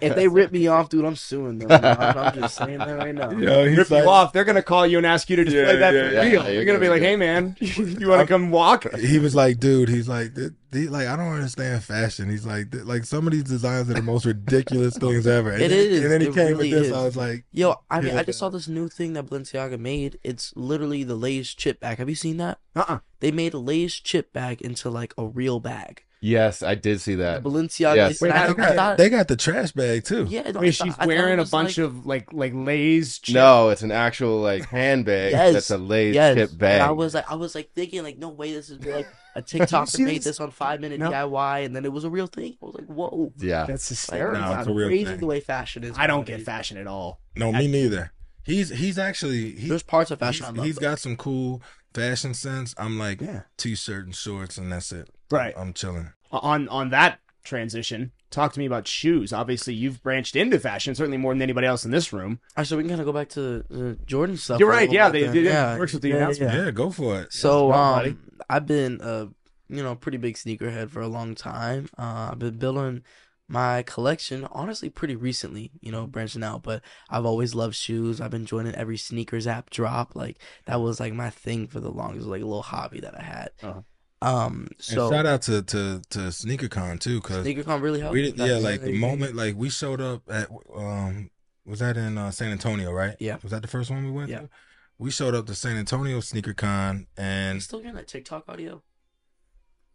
[0.02, 1.71] if they rip me off, dude, I'm suing them.
[1.71, 3.32] I'm, I'm just saying that right now.
[3.32, 4.34] Yo, he's Rip like, you off.
[4.34, 6.21] They're gonna call you and ask you to display Yeah, that yeah, for yeah.
[6.21, 6.32] real.
[6.32, 9.19] Yeah, You're you're gonna be like, get- "Hey, man, you want to come walk?" he
[9.19, 12.30] was like, dude, he's like, th- th- like I don't understand fashion.
[12.30, 15.52] He's like, th- like some of these designs are the most ridiculous things ever.
[15.52, 16.02] And It then, is.
[16.04, 16.88] And then he It came really with this.
[16.88, 16.93] is.
[16.93, 20.17] I was like, Yo, I mean, I just saw this new thing that Balenciaga made.
[20.23, 21.97] It's literally the Lay's chip bag.
[21.97, 22.60] Have you seen that?
[22.75, 22.99] Uh-uh.
[23.19, 26.04] They made a Lay's chip bag into like a real bag.
[26.21, 27.43] Yes, I did see that.
[27.43, 27.95] Balenciaga.
[27.95, 28.21] Yes.
[28.21, 30.25] Wait, I, how- I thought, they got the trash bag too.
[30.29, 33.19] yeah, no, I mean, she's I wearing a bunch like- of like like Lay's.
[33.19, 35.53] chip- No, it's an actual like handbag Yes.
[35.53, 36.36] that's a Lay's yes.
[36.36, 36.73] chip bag.
[36.73, 39.41] And I was like, I was like thinking, like, no way, this is like a
[39.41, 40.25] TikToker see made this?
[40.25, 41.10] this on five minute No.
[41.10, 42.58] DIY, and then it was a real thing.
[42.62, 43.65] I was like, whoa, yeah.
[43.65, 44.41] that's like, hysterical.
[44.41, 45.19] No, it's a real crazy thing.
[45.19, 45.97] the way fashion is.
[45.97, 47.21] I don't get fashion at all.
[47.38, 48.12] No, me neither.
[48.43, 50.65] He's he's actually he, There's parts of fashion he's, I love.
[50.65, 50.82] he's though.
[50.82, 51.62] got some cool
[51.93, 52.73] fashion sense.
[52.77, 53.41] I'm like Yeah.
[53.58, 55.08] t-shirt and shorts and that's it.
[55.31, 55.53] Right.
[55.57, 56.11] I'm chilling.
[56.31, 59.33] On on that transition, talk to me about shoes.
[59.33, 62.39] Obviously, you've branched into fashion certainly more than anybody else in this room.
[62.55, 64.59] Actually, we can kind of go back to the Jordan stuff.
[64.59, 64.89] You're right.
[64.89, 65.77] little Yeah, bit they, they, they yeah.
[65.77, 66.53] works with the Yeah, announcement.
[66.53, 66.65] yeah.
[66.65, 67.33] Yeah, go for it.
[67.33, 68.09] So Let's go, buddy.
[68.11, 69.27] um, I've been a
[69.69, 71.89] you know pretty big sneakerhead for a long time.
[71.97, 73.03] Uh, I've been building
[73.47, 75.71] my collection honestly pretty recently.
[75.81, 78.21] You know, branching out, but I've always loved shoes.
[78.21, 80.15] I've been joining every sneakers app drop.
[80.15, 83.23] Like that was like my thing for the longest, like a little hobby that I
[83.23, 83.49] had.
[83.63, 83.81] Uh-huh.
[84.21, 88.13] Um, so and shout out to to to SneakerCon too, because SneakerCon really helped.
[88.13, 91.29] we did, yeah, like the moment like we showed up at um
[91.65, 93.15] was that in uh, San Antonio, right?
[93.19, 93.38] Yeah.
[93.43, 94.39] Was that the first one we went Yeah.
[94.41, 94.49] to?
[94.97, 98.82] We showed up to San Antonio SneakerCon You and still getting that TikTok audio?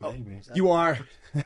[0.00, 0.40] Maybe.
[0.54, 0.98] You are.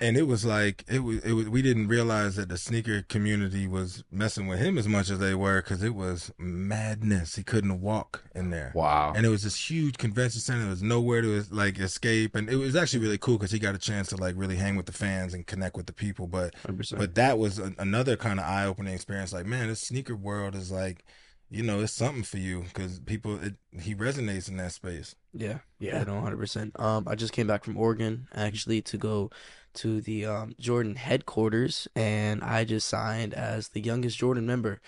[0.00, 3.66] and it was like it was it was we didn't realize that the sneaker community
[3.66, 7.36] was messing with him as much as they were because it was madness.
[7.36, 8.72] He couldn't walk in there.
[8.74, 9.12] Wow.
[9.14, 10.60] And it was this huge convention center.
[10.60, 13.74] There was nowhere to like escape, and it was actually really cool because he got
[13.74, 16.26] a chance to like really hang with the fans and connect with the people.
[16.26, 16.98] But 100%.
[16.98, 19.32] but that was a, another kind of eye opening experience.
[19.32, 21.04] Like man, this sneaker world is like,
[21.50, 25.14] you know, it's something for you because people it, he resonates in that space.
[25.32, 25.98] Yeah, Yeah.
[25.98, 26.78] yeah, no, hundred percent.
[26.80, 29.30] Um, I just came back from Oregon actually to go
[29.74, 34.80] to the um, Jordan headquarters, and I just signed as the youngest Jordan member.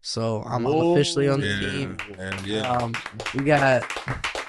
[0.00, 0.92] So I'm, I'm Whoa.
[0.92, 1.96] officially on the Yeah, team.
[2.18, 2.70] and yeah.
[2.70, 2.94] Um,
[3.34, 3.82] we got.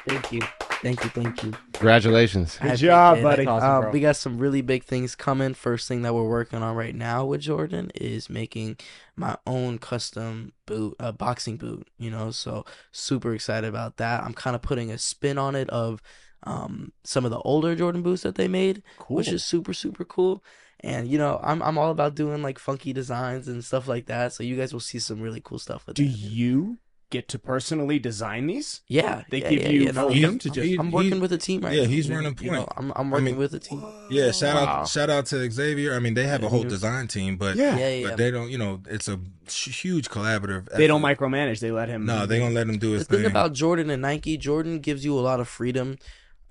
[0.07, 0.41] Thank you,
[0.81, 1.53] thank you, thank you.
[1.73, 2.57] Congratulations.
[2.61, 3.23] Good job, it.
[3.23, 3.45] buddy.
[3.45, 3.91] Um, Awesome, bro.
[3.91, 5.53] we got some really big things coming.
[5.53, 8.77] First thing that we're working on right now with Jordan is making
[9.15, 11.87] my own custom boot, a boxing boot.
[11.99, 14.23] You know, so super excited about that.
[14.23, 16.01] I'm kind of putting a spin on it of
[16.43, 19.17] um, some of the older Jordan boots that they made, Cool.
[19.17, 20.43] which is super super cool.
[20.81, 24.33] And you know, I'm I'm all about doing like funky designs and stuff like that.
[24.33, 26.09] So you guys will see some really cool stuff with Do that.
[26.17, 26.77] you
[27.09, 28.81] get to personally design these?
[28.89, 31.21] Yeah, They yeah, give yeah, you yeah, no, freedom I'm- to I'm- just- I'm working
[31.21, 31.87] with a team right yeah, now.
[31.87, 32.73] he's you running you know, point.
[32.75, 33.81] I'm I'm I working mean- with a team.
[34.11, 34.81] Yeah, shout Wow.
[34.81, 35.95] out shout out to Xavier.
[35.95, 37.77] I mean, they have a whole design team, but Yeah.
[37.77, 38.07] Yeah, yeah.
[38.09, 38.49] but they don't.
[38.51, 39.19] You know, it's a
[39.49, 40.69] huge collaborative.
[40.75, 41.59] They don't micromanage.
[41.61, 42.05] They let him.
[42.05, 43.25] No, they don't let him do the his thing thing.
[43.31, 45.97] about Jordan and Nike, Jordan gives you a lot of freedom.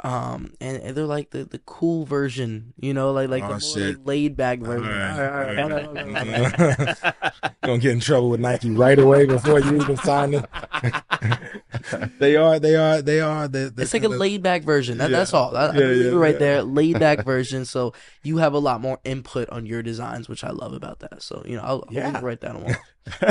[0.05, 3.53] Um, and, and they're like the, the cool version, you know, like like Oh, the
[3.53, 3.97] more shit.
[3.99, 4.85] like, laid back version.
[4.85, 7.53] All right, all right, all right.
[7.63, 10.45] Gonna get in trouble with Nike right away before you even sign it.
[12.19, 13.49] they are, they are, they are.
[13.49, 14.99] The, the, It's like a laid back version.
[14.99, 15.19] That, Yeah.
[15.19, 15.53] That's all.
[15.53, 16.39] That, Yeah, I leave yeah, it right yeah.
[16.39, 16.63] there.
[16.63, 17.65] Laid back version.
[17.65, 21.23] So you have a lot more input on your designs, which I love about that.
[21.23, 22.07] So you know, I'll, I'll Yeah.
[22.09, 22.67] leave it right down.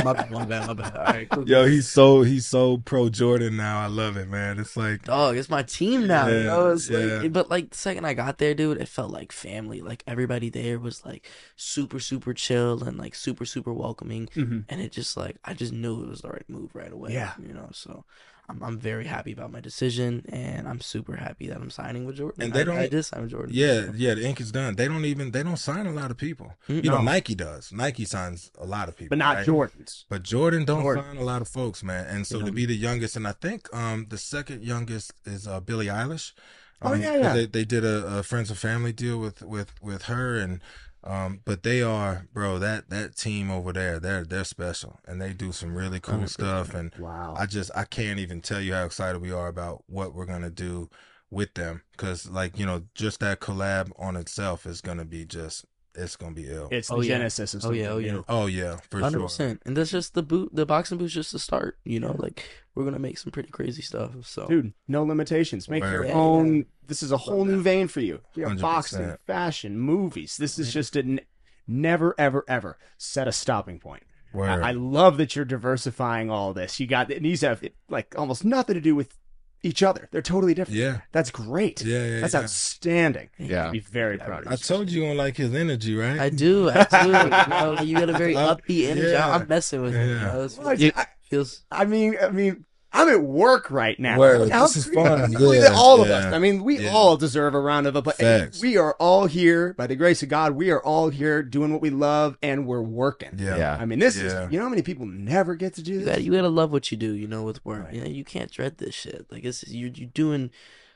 [0.03, 0.95] My bad, my bad, my bad.
[0.95, 1.47] All right, cool.
[1.47, 3.81] Yo, he's so he's so pro Jordan now.
[3.81, 4.59] I love it, man.
[4.59, 6.27] It's like Dog, it's my team now.
[6.27, 6.71] you Yeah, know?
[6.71, 6.97] It's yeah.
[6.97, 9.81] like, but like the second I got there, dude, it felt like family.
[9.81, 14.27] Like everybody there was like super, super chill and like super, super welcoming.
[14.27, 14.65] Mhm.
[14.69, 17.13] And it just like I just knew it was the right move right away.
[17.13, 17.33] Yeah.
[17.45, 17.69] you know.
[17.73, 18.05] So
[18.47, 22.17] I'm I'm very happy about my decision, and I'm super happy that I'm signing with
[22.17, 22.43] Jordan.
[22.43, 23.51] And they I- don't- I did sign with Jordan.
[23.53, 24.13] yeah, yeah.
[24.13, 24.75] The ink is done.
[24.75, 26.53] They don't even they don't sign a lot of people.
[26.69, 27.03] Mm, You know, no.
[27.03, 27.71] Nike does.
[27.71, 29.47] Nike signs a lot of people, but not right?
[29.47, 30.03] Jordans.
[30.09, 31.03] But Jordan don't Jordan.
[31.05, 32.05] sign a lot of folks, man.
[32.05, 35.47] And so You to be the youngest, and I think um the second youngest is
[35.47, 36.33] uh, Billie Eilish.
[36.81, 37.33] Oh, Um, yeah, 'cause yeah.
[37.33, 40.59] They, they did a, a friends and family deal with with with her, and
[41.05, 42.59] um, but they are, bro.
[42.59, 46.29] That that team over there, they're they're special, and they do some really cool 100%.
[46.29, 46.73] stuff.
[46.73, 47.35] And Wow.
[47.37, 50.49] I just I can't even tell you how excited we are about what we're gonna
[50.49, 50.89] do
[51.31, 55.65] with them because like you know just that collab on itself is gonna be just
[55.97, 56.67] it's gonna be ill.
[56.71, 57.07] It's oh, the Oh, yeah.
[57.17, 58.11] genesis of Oh, yeah, oh, yeah.
[58.13, 58.25] new.
[58.27, 59.27] oh yeah, for Hundred sure.
[59.27, 60.49] percent, and that's just the boot.
[60.53, 61.77] The boxing boot's just the start.
[61.83, 62.43] You know, like
[62.75, 64.11] we're gonna make some pretty crazy stuff.
[64.23, 65.69] So Dude, no limitations.
[65.69, 66.55] Make your Yeah, own.
[66.57, 66.63] yeah.
[66.87, 68.19] This is a whole new vein for you.
[68.35, 68.61] You have 100%.
[68.61, 70.37] boxing, fashion, movies.
[70.37, 71.19] This is just a n-
[71.67, 74.03] never, ever, ever set a stopping point.
[74.33, 74.49] Word.
[74.61, 76.79] I, I love that you're diversifying all this.
[76.79, 79.17] You got and these have like almost nothing to do with
[79.65, 80.07] each other.
[80.11, 80.79] They're totally different.
[80.79, 81.83] yeah, That's great.
[81.83, 82.19] yeah, yeah.
[82.21, 82.41] That's yeah.
[82.41, 83.29] outstanding.
[83.37, 83.65] Yeah.
[83.67, 84.51] I'd be very proud of you.
[84.51, 86.19] I told you you don't like his energy, right?
[86.19, 87.07] I do, I do.
[87.07, 89.11] you, know, you got a very upbeat energy.
[89.11, 89.29] yeah.
[89.35, 90.05] I'm messing with it.
[90.07, 90.21] You Yeah.
[90.21, 94.17] know, it's- Well, it I, feels I mean, I mean, I'm at work right now.
[94.17, 94.49] Word.
[94.49, 95.31] How This is fun.
[95.33, 96.15] Yeah, all of yeah.
[96.15, 96.25] us.
[96.33, 96.89] I mean, we Yeah.
[96.91, 98.15] all deserve a round of applause.
[98.15, 98.61] Facts.
[98.61, 100.53] We are all here by the grace of God.
[100.53, 103.31] We are all here doing what we love, and we're working.
[103.37, 103.57] yeah.
[103.57, 103.77] Yeah.
[103.79, 104.45] I mean, this Yeah.
[104.45, 104.51] is.
[104.51, 106.07] You know how many people never get to do you this?
[106.07, 107.13] gotta, you gotta love what you do.
[107.13, 107.85] You know, with work.
[107.85, 107.93] Right.
[107.93, 109.25] You know, you can't dread this shit.
[109.29, 110.51] Like it's you're you're doing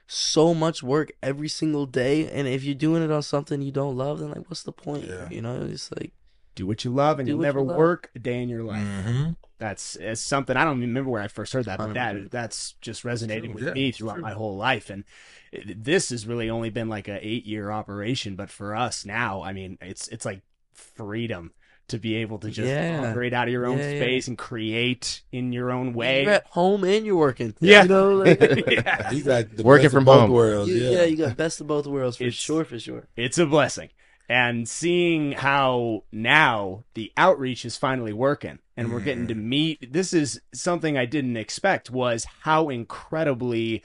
[0.08, 3.96] so much work every single day, and if you're doing it on something you don't
[3.96, 5.06] love, then like what's the point?
[5.08, 5.28] Yeah.
[5.30, 6.12] You know, it's like
[6.56, 7.78] do what you love, and Do you'll what never you love.
[7.78, 8.84] work a day in your life.
[8.86, 9.32] Mm-hmm.
[9.60, 12.74] That's it's something I don't even remember where I first heard that, but that that's
[12.82, 14.22] just resonating with Yeah, me throughout true.
[14.24, 14.90] my whole life.
[14.90, 15.04] And
[15.52, 19.42] it- this has really only been like a eight year operation, but for us now,
[19.42, 20.42] I mean, it's it's like
[20.74, 21.52] freedom
[21.90, 23.10] to be able to just Yeah.
[23.10, 24.00] operate out of your own Yeah, yeah.
[24.00, 26.24] space and create in your own way.
[26.24, 27.56] you're at home and you're working.
[27.60, 27.82] Yeah.
[27.84, 29.10] you know, like, yeah.
[29.12, 30.32] You got the Working best of from both home.
[30.32, 30.70] worlds.
[30.72, 30.90] you- yeah.
[30.92, 33.08] yeah, you got best of both worlds for It's- sure, for sure.
[33.18, 33.90] it's a blessing.
[34.30, 39.40] And seeing how now the outreach is finally working and we're getting mm-hmm.
[39.40, 43.84] to meet this is something I didn't expect was how incredibly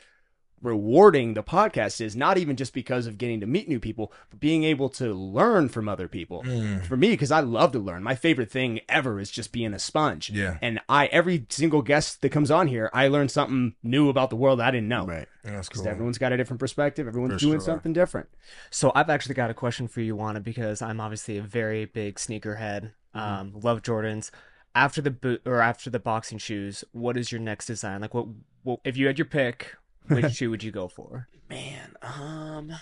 [0.64, 4.40] rewarding the podcast is not even just because of getting to meet new people but
[4.40, 6.84] being able to learn from other people Mm.
[6.86, 9.78] for me because i love to learn my favorite thing ever is just being a
[9.78, 10.56] sponge Yeah.
[10.62, 14.36] and i every single guest that comes on here i learn something new about the
[14.36, 15.28] world i didn't know Right.
[15.44, 15.90] That's 'Cause cool.
[15.90, 17.66] everyone's got a different perspective everyone's For doing sure.
[17.66, 18.28] something different
[18.70, 22.16] So I've actually got a question for you, Wanna, because I'm obviously a very big
[22.16, 22.92] sneakerhead.
[23.14, 24.30] Um, love Jordans.
[24.74, 28.00] After the boot or after the boxing shoes, what is your next design?
[28.00, 28.26] Like, what,
[28.64, 29.76] what if you had your pick?
[30.08, 31.28] Which shoe would you go for?
[31.48, 32.72] Man, um,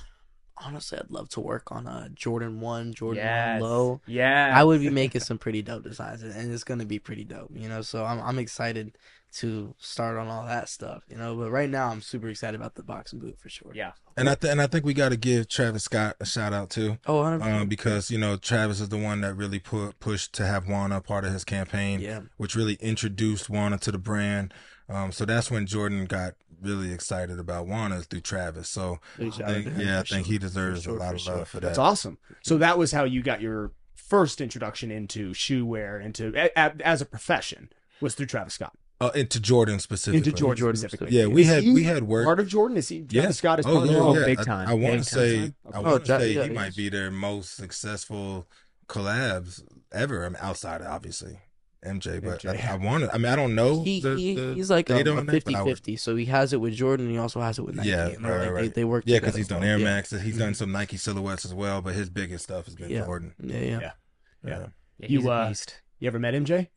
[0.57, 3.61] honestly, I'd love to work on a Jordan One, Jordan Yes.
[3.61, 4.01] One Low.
[4.07, 7.51] Yeah, I would be making some pretty dope designs, and it's gonna be pretty dope,
[7.55, 7.83] you know.
[7.83, 8.97] So I'm I'm excited
[9.37, 11.35] to start on all that stuff, you know.
[11.35, 13.73] But right now, I'm super excited about the boxing boot for sure.
[13.75, 13.93] Yeah.
[14.17, 16.69] and I th- and I think we got to give Travis Scott a shout out
[16.71, 16.99] too.
[17.07, 17.43] Oh, 100%.
[17.63, 21.01] um, because you know Travis is the one that really put pushed to have Wanna
[21.01, 22.21] part of his campaign, yeah.
[22.37, 24.53] which really introduced Wanna to the brand.
[24.89, 28.69] Um, so that's when Jordan got really excited about Wanna is through Travis.
[28.69, 30.33] So Big I think, yeah, I think sure.
[30.33, 31.37] he deserves sure, a lot of sure.
[31.39, 31.67] love for that.
[31.69, 32.19] That's awesome.
[32.43, 36.87] So that was how you got your first introduction into shoe wear, into a, a-
[36.87, 37.71] as a profession,
[38.01, 38.73] was through Travis Scott.
[39.01, 40.19] Uh, into Jordan specifically.
[40.19, 41.17] Into Jordan, Jordan specifically.
[41.19, 42.25] Yeah, we had he we had work.
[42.25, 42.77] part of Jordan.
[42.77, 42.99] Is he?
[43.01, 43.31] Travis Yeah.
[43.33, 44.25] Scott is Oh part yeah, of Oh, yeah.
[44.27, 45.55] big I- time, I, want to say, time.
[45.75, 46.55] I Oh, want to Ja- say yeah, he yeah.
[46.55, 48.47] might be their most successful
[48.89, 50.25] collabs ever.
[50.25, 51.39] I mean, outside of obviously
[51.85, 52.65] MJ, but MJ.
[52.69, 53.13] I, I want to.
[53.15, 53.83] I mean, I don't know.
[53.83, 55.99] He, the- he the he's like a, data a on that, but I would- 50-50,
[55.99, 57.89] so he has it with Jordan, and he also has it with Nike.
[57.89, 59.05] Yeah, right, like, right, They, they work.
[59.07, 59.85] Yeah, because he's done so, Air yeah.
[59.85, 60.11] Max.
[60.11, 63.05] He's done some Nike silhouettes as well, but his biggest stuff has been Yeah.
[63.05, 63.35] Jordan.
[63.43, 63.65] Yeah, yeah.
[63.65, 63.91] Yeah.
[64.45, 64.67] Yeah.
[64.99, 65.55] Yeah, You, he's a uh.
[65.99, 66.69] You ever met MJ?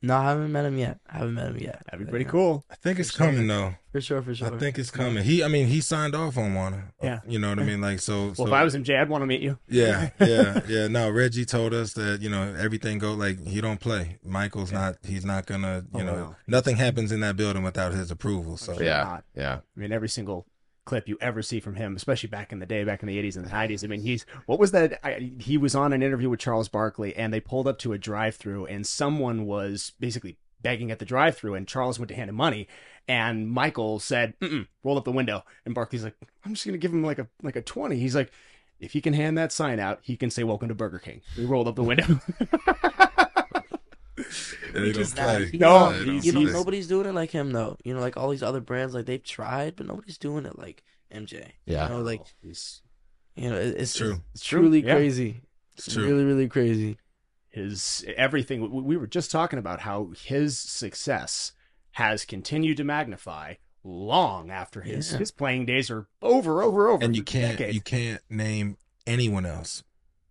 [0.00, 1.00] No, I haven't met him yet.
[1.10, 1.82] I haven't met him yet.
[1.86, 2.30] That'd be pretty Yeah.
[2.30, 2.64] cool.
[2.70, 3.26] I think it's For sure.
[3.26, 3.74] coming though.
[3.90, 4.54] For sure, for sure.
[4.54, 5.24] I think it's coming.
[5.24, 6.92] He, I mean, he signed off on one.
[7.02, 7.18] Yeah.
[7.26, 7.80] You know what I mean?
[7.80, 8.26] Like so.
[8.26, 9.58] Well, so if I was MJ, I'd want to meet you.
[9.68, 10.86] yeah, yeah, yeah.
[10.86, 14.18] No, Reggie told us that you know everything go like he don't play.
[14.24, 14.98] Michael's not.
[15.04, 15.84] He's not gonna.
[15.94, 16.36] You Oh, know, wow.
[16.46, 18.56] nothing happens in that building without his approval.
[18.56, 19.02] So Sure Yeah.
[19.04, 19.24] not.
[19.34, 19.54] Yeah.
[19.76, 20.46] I mean, every single
[20.88, 23.36] clip you ever see from him, especially back in the day, back in the 80s
[23.36, 23.84] and the 90s.
[23.84, 24.98] I mean, he's what was that?
[25.04, 27.98] I, he was on an interview with Charles Barkley, and they pulled up to a
[27.98, 32.36] drive-through, and someone was basically begging at the drive-through, and Charles went to hand him
[32.36, 32.68] money,
[33.06, 34.32] and Michael said,
[34.82, 37.56] "Roll up the window," and Barkley's like, "I'm just gonna give him like a like
[37.56, 38.32] a 20." He's like.
[38.80, 41.46] If he can hand that sign out, he can say "Welcome to Burger King." We
[41.46, 42.20] rolled up the window.
[44.74, 45.46] And he don't play.
[45.46, 47.76] he- No, he's- you know, don't nobody's doing it like him though.
[47.84, 50.82] You know, like all these other brands, like they've tried, but nobody's doing it like
[51.12, 51.52] MJ.
[51.66, 51.88] Yeah.
[51.88, 52.82] You know, like oh, He's-
[53.36, 54.20] you know, it- it's True.
[54.34, 54.94] It's truly Yeah.
[54.94, 55.42] crazy.
[55.76, 56.04] It's true.
[56.06, 56.98] Really, really crazy.
[57.50, 61.52] his everything we we were just talking about how his success
[61.92, 65.18] has continued to magnify long after his Yeah.
[65.18, 67.74] his playing days are over over over and you can't decades.
[67.74, 68.76] you can't name
[69.06, 69.82] anyone else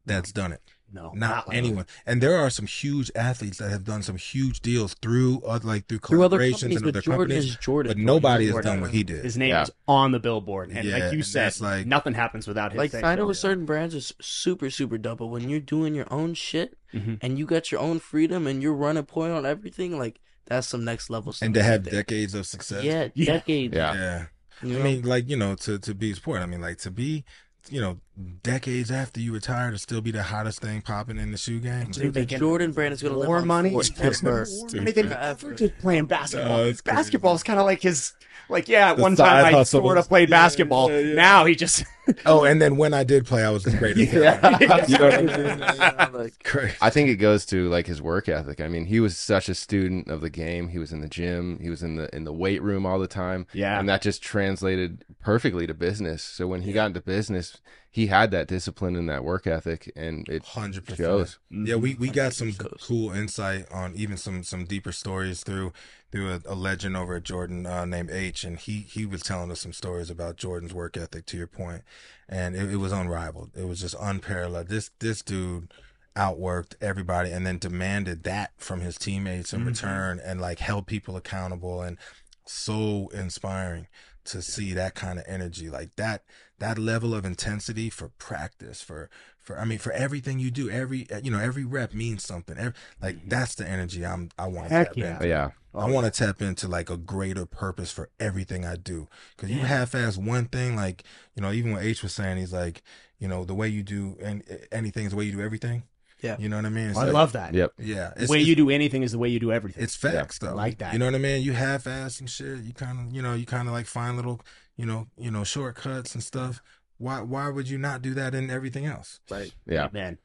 [0.05, 0.61] that's done it.
[0.91, 1.85] No Not like- anyone.
[2.05, 5.87] And there are some huge athletes that have done some huge deals through uh, like
[5.87, 7.45] through Through other collaborations companies, and but other Jordan companies.
[7.49, 7.89] is Jordan.
[7.91, 9.23] But nobody has done what he did.
[9.23, 9.63] his name Yeah.
[9.63, 12.71] is on the billboard and Yeah, like you and said that's like- nothing happens without
[12.71, 13.27] his Like say signing so.
[13.27, 15.19] with certain brands is super, super dope.
[15.19, 17.17] But when you're doing your own shit Mhm.
[17.21, 20.85] and you got your own freedom and you're running point on everything, like that's some
[20.85, 21.45] next level stuff.
[21.45, 22.83] and to have decades of success.
[22.83, 23.33] yeah, Yeah.
[23.33, 23.75] decades.
[23.75, 23.93] Yeah.
[23.93, 24.25] Yeah.
[24.63, 27.25] You I mean, like you know, to to B's point, I mean, like to be,
[27.69, 27.97] you know,
[28.43, 31.91] decades after you retire to still be the hottest thing popping in the shoe game.
[31.91, 34.15] Dude, the Jordan brand is gonna live more money, forever.
[34.23, 35.15] more money than he Forever.
[35.15, 36.71] ever did playing basketball.
[36.85, 38.13] Basketball is kind of like his,
[38.49, 38.91] like yeah.
[38.91, 40.91] At The one time I sort of played Yeah, basketball.
[40.91, 41.13] yeah, yeah.
[41.15, 41.83] Now he just
[42.25, 44.13] Oh, and then when I did play, I was the greatest.
[44.13, 44.57] Yeah.
[44.87, 45.59] you know what I mean?
[45.59, 48.59] Yeah, like, I think it goes to like his work ethic.
[48.61, 50.69] I mean, he was such a student of the game.
[50.69, 51.59] He was in the gym.
[51.61, 53.47] He was in the in the weight room all the time.
[53.53, 53.79] Yeah.
[53.79, 56.23] and that just translated perfectly to business.
[56.23, 57.57] So when he got into business,
[57.89, 60.99] he had that discipline and that work ethic, and it Hundred percent.
[60.99, 61.39] shows.
[61.49, 62.85] Yeah, we, we got some Coast.
[62.87, 65.73] cool insight on even some some deeper stories through
[66.11, 69.51] through a, a legend over at Jordan uh, named H, and he he was telling
[69.51, 71.25] us some stories about Jordan's work ethic.
[71.27, 71.83] To your point,
[72.29, 73.51] and it, it was unrivaled.
[73.55, 74.67] It was just unparalleled.
[74.67, 75.73] This this dude
[76.15, 81.15] outworked everybody, and then demanded that from his teammates in return, and like held people
[81.15, 81.97] accountable, and
[82.45, 83.87] so inspiring
[84.25, 86.23] to see that kind of energy like that
[86.59, 91.09] that level of intensity for practice for for i mean for everything you do every
[91.11, 93.29] uh, you know every rep means something every, like mm-hmm.
[93.29, 95.13] that's the energy i'm i want to tap yeah.
[95.13, 99.07] into yeah, I want to tap into like a greater purpose for everything I do.
[99.37, 101.03] Cause you half-ass one thing, like,
[101.35, 102.81] you know, even what H was saying, he's like,
[103.19, 105.83] you know, the way you do and anything is the way you do everything.
[106.21, 106.35] Yeah.
[106.39, 106.89] You know what I mean?
[106.89, 107.53] It's I like- love that.
[107.53, 107.73] yep.
[107.77, 108.11] Yeah.
[108.15, 109.83] The way you do anything is the way you do everything.
[109.83, 110.55] It's facts though.
[110.55, 110.93] like that.
[110.93, 111.43] You know what I mean?
[111.43, 112.63] You half-ass and shit.
[112.63, 114.41] You kind of, you know, you kind of like find little,
[114.77, 116.61] you know, you know, shortcuts and stuff.
[116.99, 119.19] Why, why would you not do that in everything else?
[119.29, 119.53] right.
[119.65, 120.17] Yeah, man.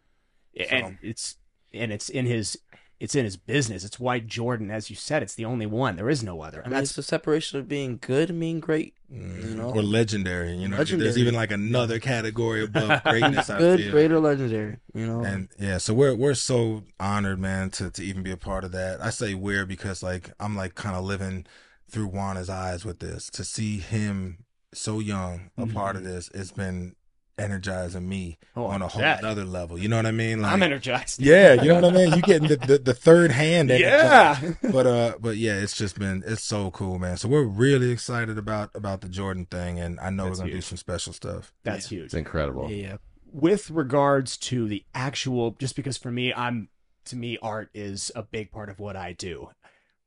[0.70, 1.36] And it's
[1.72, 2.58] and it's in his
[3.00, 3.84] it's in his business.
[3.84, 5.96] It's why Jordan, as you said, it's the only one.
[5.96, 6.60] There is no other.
[6.60, 8.94] I mean, That's it's the separation of being good and being great.
[9.12, 9.70] Mm, You know?
[9.70, 10.54] or legendary.
[10.56, 13.50] You know, there's even like another category above greatness.
[13.50, 13.90] I Good, feel.
[13.90, 14.76] great, or legendary.
[14.94, 15.24] You know.
[15.24, 18.72] And yeah, so we're we're so honored, man, to to even be a part of
[18.72, 19.02] that.
[19.02, 21.44] I say we're because like I'm like kind of living
[21.92, 23.28] through Wanna's eyes with this.
[23.30, 26.96] To see him so young, a part of this, it's been
[27.38, 29.20] energizing me Oh, on a whole yeah.
[29.24, 29.78] other level.
[29.78, 30.42] You know what I mean?
[30.42, 31.20] Like, I'm energized.
[31.20, 32.12] yeah, you know what I mean.
[32.14, 33.70] You getting the, the, the third hand.
[33.82, 34.38] Yeah.
[34.62, 37.16] but uh, but yeah, it's just been it's so cool, man.
[37.16, 40.50] So we're really excited about about the Jordan thing, and I know That's we're gonna
[40.54, 40.64] huge.
[40.64, 41.52] do some special stuff.
[41.64, 41.98] That's Yeah.
[41.98, 42.04] huge.
[42.06, 42.70] it's incredible.
[42.70, 42.96] yeah, yeah.
[43.32, 46.68] with regards to the actual just because for me i'm
[47.06, 49.48] to me art is a big part of what i do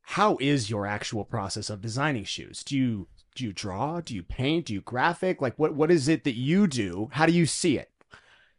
[0.07, 4.23] how is your actual process of designing shoes do you do you draw do you
[4.23, 7.45] paint do you graphic like what what is it that you do how do you
[7.45, 7.89] see it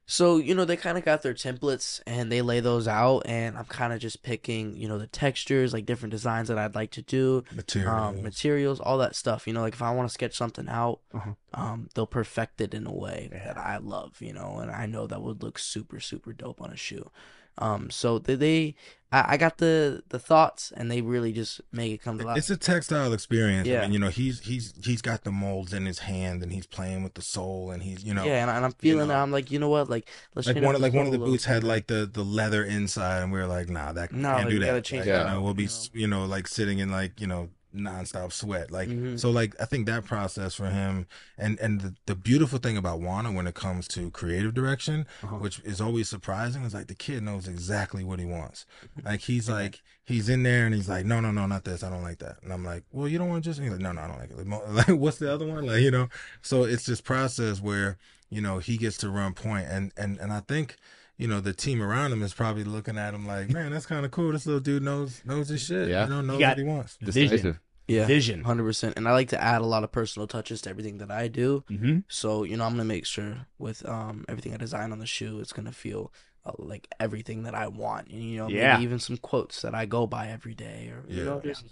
[0.09, 3.59] So, you know, they kind of got their templates and they lay those out, and
[3.59, 6.93] I'm kind of just picking, you know, the textures, like different designs that I'd like
[6.93, 7.93] to do, Material.
[7.93, 9.49] um, materials, all that stuff.
[9.49, 11.35] You know, like if I want to sketch something out, Uh-huh.
[11.55, 15.09] um, they'll perfect it in a way that I love, you know, and I know
[15.09, 17.11] that would look super, super dope on a shoe.
[17.59, 18.75] Um, so they, they
[19.13, 22.39] I, I got the the thoughts, and they really just make it come to life.
[22.39, 23.69] It's a textile experience.
[23.69, 23.83] I Yeah.
[23.83, 27.03] mean, you know, he's he's he's got the molds in his hand, and he's playing
[27.03, 29.15] with the sole, and he's you know, yeah, and, I- and I'm feeling know.
[29.15, 29.23] that.
[29.23, 29.89] I'm like, you know what?
[29.89, 31.87] Like, let's like one of like one of the sole a little boots had like
[31.87, 34.61] the the leather inside, and we were like, nah, that No, can't like, do we
[34.61, 34.67] that.
[34.67, 37.27] gotta change Like, that you know, we'll be you know like sitting in like you
[37.27, 38.71] know nonstop sweat.
[38.71, 39.19] Like Mhm.
[39.21, 41.07] so, like I think that process for him,
[41.39, 45.37] and and the, the beautiful thing about Wanna when it comes to creative direction, Uh-huh.
[45.37, 48.67] which is always surprising, is like the kid knows exactly what he wants.
[49.05, 51.83] Like he's like he's in there and he's like, no, no, no, not this.
[51.83, 52.37] I don't like that.
[52.43, 53.59] And I'm like, well, you don't want just.
[53.59, 54.37] And he's like, no, no, I don't like it.
[54.39, 55.67] Like, mo- Like, what's the other one?
[55.67, 56.09] Like, you know.
[56.43, 57.99] So it's this process where
[58.31, 60.77] you know he gets to run point, and and and I think.
[61.19, 64.05] You know the team around him is probably looking at him like, man, that's kind
[64.05, 64.33] of cool.
[64.33, 65.89] This little dude knows knows his shit.
[65.89, 66.05] Yeah.
[66.05, 66.99] you know, knows got- what he wants.
[67.03, 67.59] Decisive.
[67.89, 70.71] Yeah, vision Hundred percent, and I like to add a lot of personal touches to
[70.71, 71.65] everything that I do.
[71.71, 71.99] mm-hmm.
[72.09, 75.41] So you know, I'm gonna make sure with um everything I design on the shoe,
[75.41, 76.13] it's gonna feel
[76.45, 78.71] uh, like everything that I want, and you know, Yeah.
[78.73, 81.65] maybe even some quotes that I go by every day, or you know, just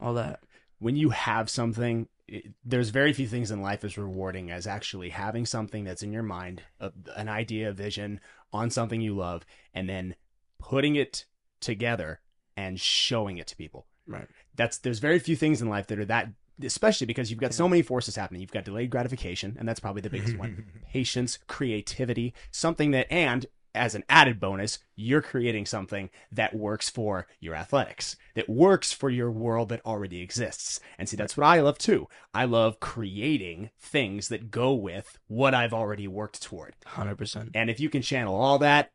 [0.00, 0.40] all that.
[0.78, 5.10] when you have something it, there's very few things in life as rewarding as actually
[5.10, 8.20] having something that's in your mind a, an idea a vision
[8.52, 10.14] on something you love and then
[10.60, 11.26] putting it
[11.60, 12.20] together
[12.56, 14.26] and showing it to people Right.
[14.60, 16.28] That's there's very few things in life that are that
[16.62, 18.42] especially because you've got so many forces happening.
[18.42, 20.66] You've got delayed gratification and that's probably the biggest one.
[20.92, 27.26] Patience creativity something that and as an added bonus you're creating something that works for
[27.38, 30.78] your athletics that works for your world that already exists.
[30.98, 32.06] And see that's what i love too.
[32.34, 36.76] I love creating things that go with what i've already worked toward.
[36.84, 37.52] Hundred percent.
[37.54, 38.92] and if you can channel all that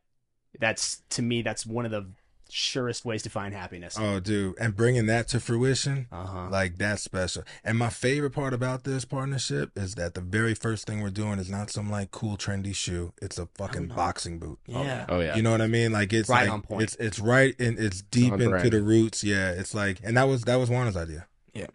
[0.60, 2.06] that's to me that's one of the
[2.48, 7.02] surest ways to find happiness Oh, dude, and bringing that to fruition, uh-huh like that's
[7.02, 7.42] special.
[7.64, 11.38] And my favorite part about this partnership is that the very first thing we're doing
[11.38, 13.12] is not some like cool trendy shoe.
[13.20, 14.58] It's a fucking boxing boot.
[14.66, 15.06] Yeah.
[15.08, 15.34] Oh yeah.
[15.36, 15.90] You know what I mean?
[15.92, 16.82] Like it's Right like, on point.
[16.84, 18.70] It's it's right and it's deep on into brand.
[18.70, 19.24] the roots.
[19.24, 21.26] Yeah, it's like, and that was that was Wanna's idea.
[21.52, 21.66] Yeah.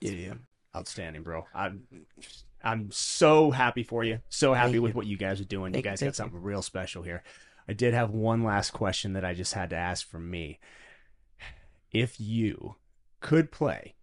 [0.00, 0.34] Yeah.
[0.76, 1.46] Outstanding, bro.
[1.54, 1.82] I'm
[2.62, 4.20] I'm so happy for you.
[4.28, 4.96] So happy Thank with you.
[4.96, 5.72] what you guys are doing.
[5.72, 7.22] Thank- you guys got something real special here.
[7.68, 10.60] I did have one last question that I just had to ask from me.
[11.92, 12.76] If you
[13.20, 13.94] could play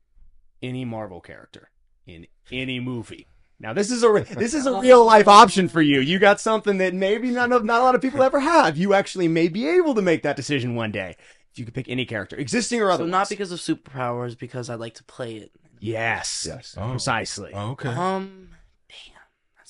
[0.62, 1.70] any Marvel character
[2.06, 3.28] in any movie.
[3.60, 6.00] Now this is a re- this is a real life option for you.
[6.00, 8.78] You got something that maybe not not a lot of people ever have.
[8.78, 11.16] You actually may be able to make that decision one day.
[11.52, 14.76] If you could pick any character, existing or So not because of superpowers, because I
[14.76, 15.52] like to play it.
[15.80, 16.48] Yes.
[16.50, 16.76] Yes.
[16.80, 16.90] Oh.
[16.90, 17.52] Precisely.
[17.54, 17.90] Oh, okay.
[17.90, 18.50] Um, damn,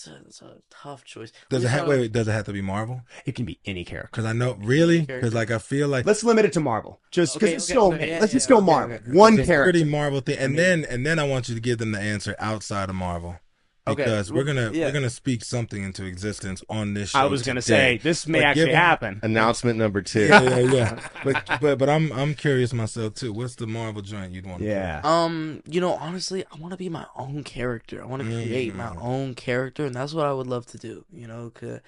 [0.06, 1.32] that's a that's a tough choice.
[1.50, 1.88] does it have?
[1.88, 2.12] Wait, wait.
[2.12, 3.02] Does it have to be Marvel?
[3.26, 4.10] It can be any character.
[4.12, 5.02] Because I know really.
[5.02, 7.00] Because like I feel like Let's limit it to Marvel.
[7.12, 8.12] Just because Okay, it's okay, so okay, many.
[8.12, 8.96] yeah, Let's just go okay, Marvel.
[8.98, 9.12] okay.
[9.12, 9.72] One it's a character.
[9.72, 12.36] pretty Marvel thing, and then and then I want you to give them the answer
[12.40, 13.38] outside of Marvel.
[13.86, 14.86] Okay, Because we're gonna yeah.
[14.86, 17.20] we're gonna speak something into existence on this show.
[17.20, 17.98] I was gonna today.
[17.98, 19.20] say this may But actually given- happen.
[19.24, 20.28] Announcement number two.
[20.28, 21.00] yeah, yeah, yeah.
[21.26, 23.34] But but but I'm I'm curious myself too.
[23.34, 24.60] What's the Marvel joint you'd want?
[24.60, 25.02] to Yeah.
[25.04, 28.02] Um, you know, honestly, I want to be my own character.
[28.02, 29.04] I want to create my Mm.
[29.04, 31.04] own character, and that's what I would love to do.
[31.12, 31.82] You know, 'cause,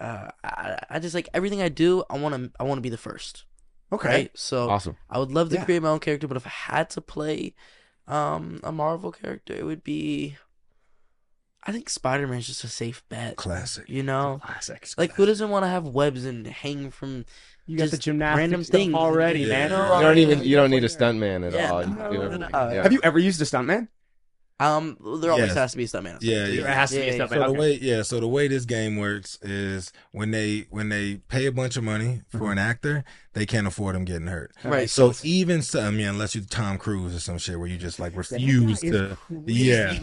[0.00, 2.02] uh, I, I just like everything I do.
[2.08, 3.44] I want to, I want to be the first.
[3.92, 4.08] Okay.
[4.08, 4.30] Right.
[4.34, 4.96] So Awesome.
[5.10, 5.64] I would love to Yeah.
[5.66, 7.54] create my own character, but if I had to play,
[8.08, 10.38] um, a Marvel character, it would be.
[11.64, 13.36] I think Spider Man's just a safe bet.
[13.36, 13.88] Classic.
[13.88, 14.96] You know, Classics.
[14.98, 17.24] like who doesn't want to have webs and hang from?
[17.66, 18.94] you got the gymnastics random stuff things.
[18.94, 19.68] already, Yeah.
[19.68, 19.70] man.
[19.70, 21.82] You You don't even you don't need a stuntman at Yeah, all.
[21.82, 22.40] You no, no, everything.
[22.40, 22.48] no.
[22.70, 22.82] Yeah.
[22.82, 23.86] Have you ever used a stuntman?
[24.60, 25.54] Um, there always Yes.
[25.56, 26.18] has to be a stuntman.
[26.20, 26.62] Yeah, yeah.
[26.62, 27.28] There has to be a Yeah, yeah, stuntman.
[27.46, 31.16] So the way yeah, so the way this game works is when they when they
[31.28, 34.52] pay a bunch of money for an actor, they can't afford them getting hurt.
[34.62, 34.88] Right.
[34.88, 37.98] So even so, I mean, unless you're Tom Cruise or some shit where you just
[37.98, 39.98] like refuse to, yeah,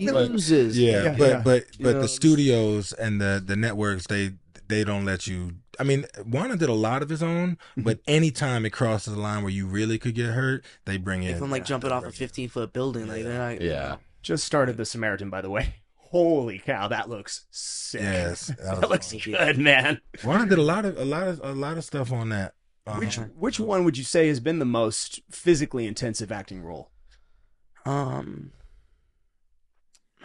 [0.00, 0.78] Loses.
[0.78, 1.42] yeah, Yeah, but yeah.
[1.44, 4.32] but You but know, the studios and the the networks they
[4.68, 5.52] they don't let you.
[5.80, 7.82] I mean, Wanna did a lot of his own, Mm-hmm.
[7.82, 11.34] but anytime it crosses the line where you really could get hurt, they bring in.
[11.34, 13.60] If I'm like jumping off a 15 foot building, like they're not.
[13.60, 13.96] Yeah.
[14.22, 15.76] Just started the Samaritan, by the way.
[15.96, 18.02] Holy cow, that looks sick.
[18.02, 19.20] Yes, that That looks fun.
[19.32, 20.00] good, man.
[20.24, 22.54] Wanna did a lot of a lot of a lot of stuff on that.
[22.86, 26.90] Um, Which which one would you say has been the most physically intensive acting role?
[27.86, 28.52] Um,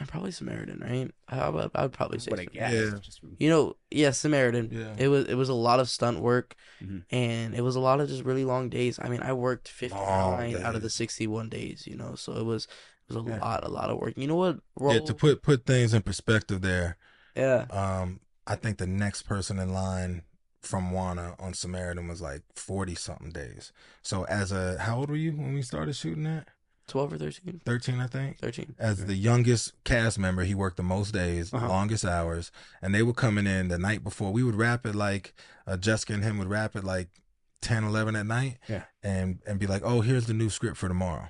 [0.06, 1.10] probably Samaritan, right?
[1.28, 2.30] I would, I would probably say.
[2.30, 2.92] What I Samaritan.
[3.02, 3.20] guess.
[3.24, 3.30] Yeah.
[3.40, 4.70] You know, yeah, Samaritan.
[4.72, 4.94] Yeah.
[4.98, 7.04] It was it was a lot of stunt work, Mhm.
[7.10, 9.00] and it was a lot of just really long days.
[9.02, 11.88] I mean, I worked 59 Long out of the 61 days.
[11.88, 12.66] You know, so it was
[13.10, 13.40] it was a Yeah.
[13.40, 14.14] lot, a lot of work.
[14.18, 14.60] You know what?
[14.80, 16.98] Yeah, to put put things in perspective there.
[17.36, 17.66] yeah.
[17.72, 20.24] Um, I think the next person in line
[20.62, 23.72] from Wanna on Samaritan was like forty something days.
[24.02, 26.50] So as a how old were you when we started shooting that?
[26.88, 27.62] 12 or 13?
[27.66, 28.40] Thirteen, I think.
[28.40, 28.76] 13.
[28.80, 31.68] As the youngest cast member, he worked the most days, Uh-huh.
[31.68, 34.32] longest hours, and they were coming in the night before.
[34.32, 35.34] We would wrap it like
[35.68, 37.10] uh, Jessica and him would wrap it like
[37.62, 38.84] 10, 11 at night, Yeah.
[39.04, 41.28] and and be like, "Oh, here's the new script for tomorrow."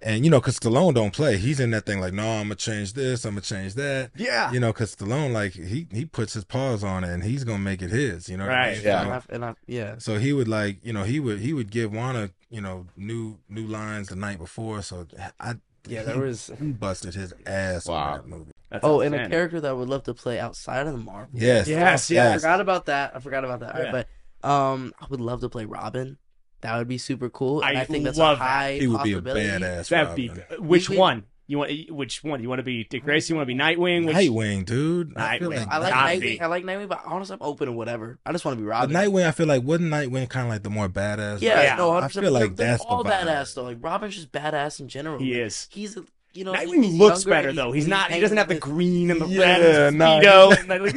[0.00, 1.38] And you know, cause Stallone don't play.
[1.38, 3.24] He's in that thing like, "No, I'm gonna change this.
[3.24, 4.52] I'm gonna change that." Yeah.
[4.52, 7.58] You know, cause Stallone like he he puts his paws on it and he's gonna
[7.58, 8.28] make it his.
[8.28, 8.84] You know, what I Right, mean?
[8.86, 9.02] yeah.
[9.02, 9.94] And I, and I, yeah.
[9.98, 13.38] So he would like, you know, he would he would give Wanna, you know, new
[13.48, 14.82] new lines the night before.
[14.82, 15.06] So
[15.40, 15.54] I
[15.88, 16.50] Yeah, he- there was.
[16.60, 17.96] he busted his ass Wow.
[18.12, 18.52] on that movie.
[18.70, 21.30] That's Oh, and a character that I would love to play outside of the Marvel.
[21.32, 22.42] Yes, Yes, I yes.
[22.42, 23.16] forgot about that.
[23.16, 23.74] I forgot about that.
[23.74, 23.82] Yeah.
[23.90, 24.06] right,
[24.42, 26.18] but um, I would love to play Robin.
[26.62, 27.62] That would be super cool.
[27.62, 28.44] And I I, think that's love a that.
[28.48, 29.88] high he would be a badass.
[29.88, 30.44] That'd be Robin.
[30.66, 31.24] which We- we- one?
[31.50, 32.42] You want which one?
[32.42, 33.32] You want to be Dick Grayson?
[33.32, 34.04] You want to be Nightwing?
[34.06, 35.16] Which, Nightwing, dude.
[35.16, 35.56] I feel Nightwing.
[35.56, 36.20] like, I like Gotta Nightwing.
[36.20, 36.40] be.
[36.42, 38.18] I like Nightwing, but honestly, I'm open to whatever.
[38.26, 38.94] I just want to be but Robin.
[38.94, 39.26] Nightwing.
[39.26, 41.40] I feel like wasn't Nightwing kind of like the more badass?
[41.40, 42.20] yeah, Yeah, no, I 100%.
[42.20, 43.12] feel like They're- they're that's all vibe.
[43.22, 43.62] badass though.
[43.62, 45.18] Like Robin's just badass in general.
[45.20, 45.68] He Like, is.
[45.70, 46.04] He's a,
[46.34, 46.52] you know.
[46.52, 47.72] Nightwing looks younger, better though.
[47.72, 48.10] He's not.
[48.10, 50.58] He doesn't have the green and the Yeah, red and nah, speedo.
[50.60, 50.94] and like,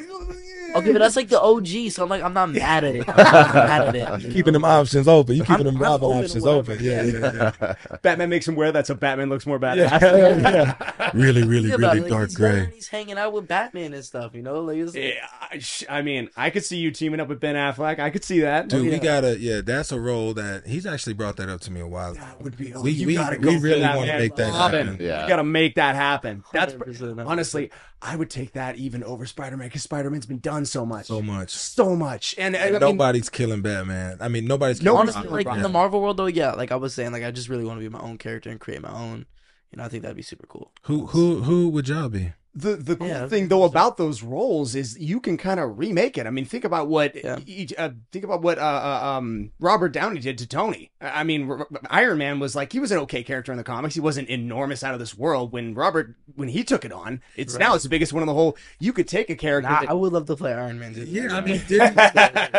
[0.76, 3.08] Okay, but that's like the OG, so I'm like, I'm not mad at it.
[3.10, 4.32] I'm not mad at it.
[4.34, 5.36] keeping them options open.
[5.36, 6.74] You keeping I'm- them I'm Robin options whatever.
[6.74, 6.84] open.
[6.86, 7.76] Yeah, yeah, yeah.
[8.02, 10.42] Batman makes him wear that, so Batman looks more yeah, badass.
[10.42, 11.12] yeah.
[11.14, 12.70] Really, really, Think really it, like, dark he's gray.
[12.74, 14.62] He's hanging out with Batman and stuff, you know.
[14.62, 17.56] Like, it's, Yeah, I, sh- I mean, I could see you teaming up with Ben
[17.56, 18.00] Affleck.
[18.00, 18.68] I could see that.
[18.70, 18.92] Dude, yeah.
[18.92, 19.40] we gotta.
[19.40, 22.12] Yeah, that's a role that he's actually brought that up to me a while.
[22.12, 22.22] ago.
[22.22, 22.72] That would be.
[22.74, 24.88] We- you we- gotta we go for really wanna make that Robin.
[24.88, 25.06] happen.
[25.06, 25.24] Yeah.
[25.24, 26.44] You gotta make that happen.
[26.54, 27.26] That's 100%.
[27.28, 30.86] honestly, I would take that even over Spider Man because Spider Man's been done so
[30.86, 31.50] much, So much.
[31.52, 34.18] so much, and, and I mean, nobody's killing Batman.
[34.20, 34.82] I mean, nobody's.
[34.82, 35.34] No, killing honestly, Robin.
[35.34, 35.60] like Robin.
[35.60, 37.80] in the Marvel world, though, yeah, like I was saying, like I just really want
[37.80, 39.26] to be my own character and create my own.
[39.72, 40.72] You know, I think that'd be super cool.
[40.84, 42.34] Who who who would y'all be?
[42.54, 46.18] The the cool Yeah, thing though about those roles is you can kind of remake
[46.18, 46.28] it.
[46.28, 47.40] I mean, think about what Yeah.
[47.46, 50.92] each, uh, think about what uh, uh, um Robert Downey did to Tony.
[51.00, 53.58] I I mean, R- R- Iron Man was like he was an okay character in
[53.58, 53.96] the comics.
[53.96, 55.54] He wasn't enormous out of this world.
[55.54, 58.34] When Robert when he took it on, it's now it's the biggest one in the
[58.34, 58.58] whole.
[58.80, 59.70] You could take a character.
[59.70, 60.92] Nah, that- I would love to play Iron Man.
[60.94, 61.08] dude.
[61.08, 62.14] Yeah, I mean, didn't, but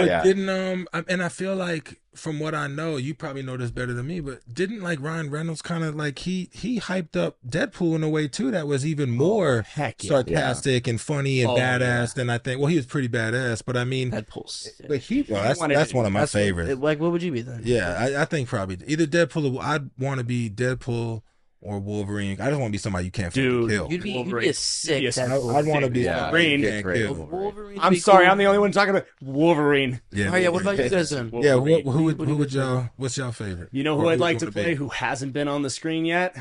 [0.06, 0.22] Yeah.
[0.22, 3.92] didn't um, and I feel like from what I know, you probably know this better
[3.94, 7.94] than me, but didn't like Ryan Reynolds kind of like he he hyped up Deadpool
[7.96, 10.10] in a way too that was even oh, more heck yeah.
[10.10, 12.60] sarcastic and funny and Oh, badass than I think.
[12.60, 14.68] Well, he was pretty badass, but I mean, Deadpool's.
[14.82, 16.80] Eh, but he well, that's wanted that's one of my That's what- favorites.
[16.80, 17.62] Like, what would you be then?
[17.64, 19.56] Yeah, I, I think probably either Deadpool.
[19.56, 21.22] Or, I'd want to be Deadpool
[21.62, 22.40] or Wolverine.
[22.40, 23.90] I just want to be somebody you can't Dude, fucking kill.
[23.92, 24.50] You'd be, you'd be Wolverine.
[24.50, 25.02] a sick.
[25.02, 25.54] Yes, I, Deadpool.
[25.54, 26.82] I'd want to be Yeah, somebody you Wolverine.
[26.82, 27.14] can't kill.
[27.26, 27.78] Wolverine.
[27.80, 30.00] I'm sorry, I'm the only one talking about Wolverine.
[30.10, 31.30] Yeah, Oh yeah, what about you guys then?
[31.32, 31.84] Yeah, Wolverine.
[31.84, 32.88] what, who would who you would guys y'all?
[32.96, 33.68] What's y'all favorite?
[33.72, 34.62] You know who Or I'd who'd like you to wanna be?
[34.62, 36.36] play who hasn't been on the screen yet?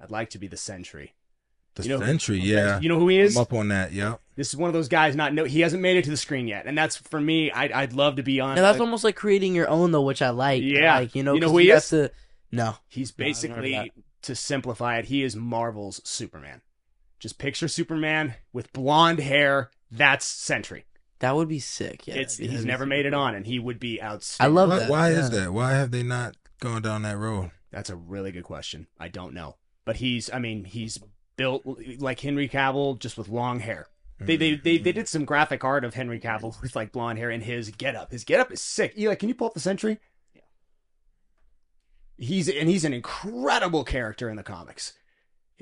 [0.00, 1.14] I'd like to be the Sentry.
[1.74, 2.80] The You know who- Sentry, yeah.
[2.80, 3.34] You know who he is?
[3.36, 3.92] I'm up on that.
[3.92, 4.20] Yep.
[4.36, 5.16] This is one of those guys.
[5.16, 7.50] Not no, he hasn't made it to the screen yet, and that's for me.
[7.50, 8.56] I'd I'd love to be on.
[8.56, 10.62] Yeah, that's uh, almost like creating your own though, which I like.
[10.62, 10.96] Yeah.
[10.96, 11.88] like, you know, You know 'cause who he have is?
[11.90, 12.10] To,
[12.50, 13.92] no, he's No, I haven't heard of basically
[14.22, 15.06] to simplify it.
[15.06, 16.62] He is Marvel's Superman.
[17.18, 19.70] Just picture Superman with blonde hair.
[19.90, 20.84] That's Sentry.
[21.20, 22.06] that would be sick.
[22.06, 24.56] Yeah, it's that'd he's never made it on, and he would be outstanding.
[24.56, 24.90] I love Why, that.
[24.90, 25.18] why yeah.
[25.18, 25.52] is that?
[25.52, 27.50] Why have they not gone down that road?
[27.70, 28.86] That's a really good question.
[28.98, 30.32] I don't know, but he's.
[30.32, 30.98] I mean, he's
[31.36, 31.62] built
[31.98, 33.86] like Henry Cavill, just with long hair.
[34.20, 37.30] They, they they they did some graphic art of Henry Cavill with like blonde hair
[37.30, 38.12] and his getup.
[38.12, 38.94] His getup is sick.
[38.96, 39.98] Eli, can you pull up the Sentry?
[42.22, 42.28] Yeah.
[42.28, 44.92] He's and he's an incredible character in the comics.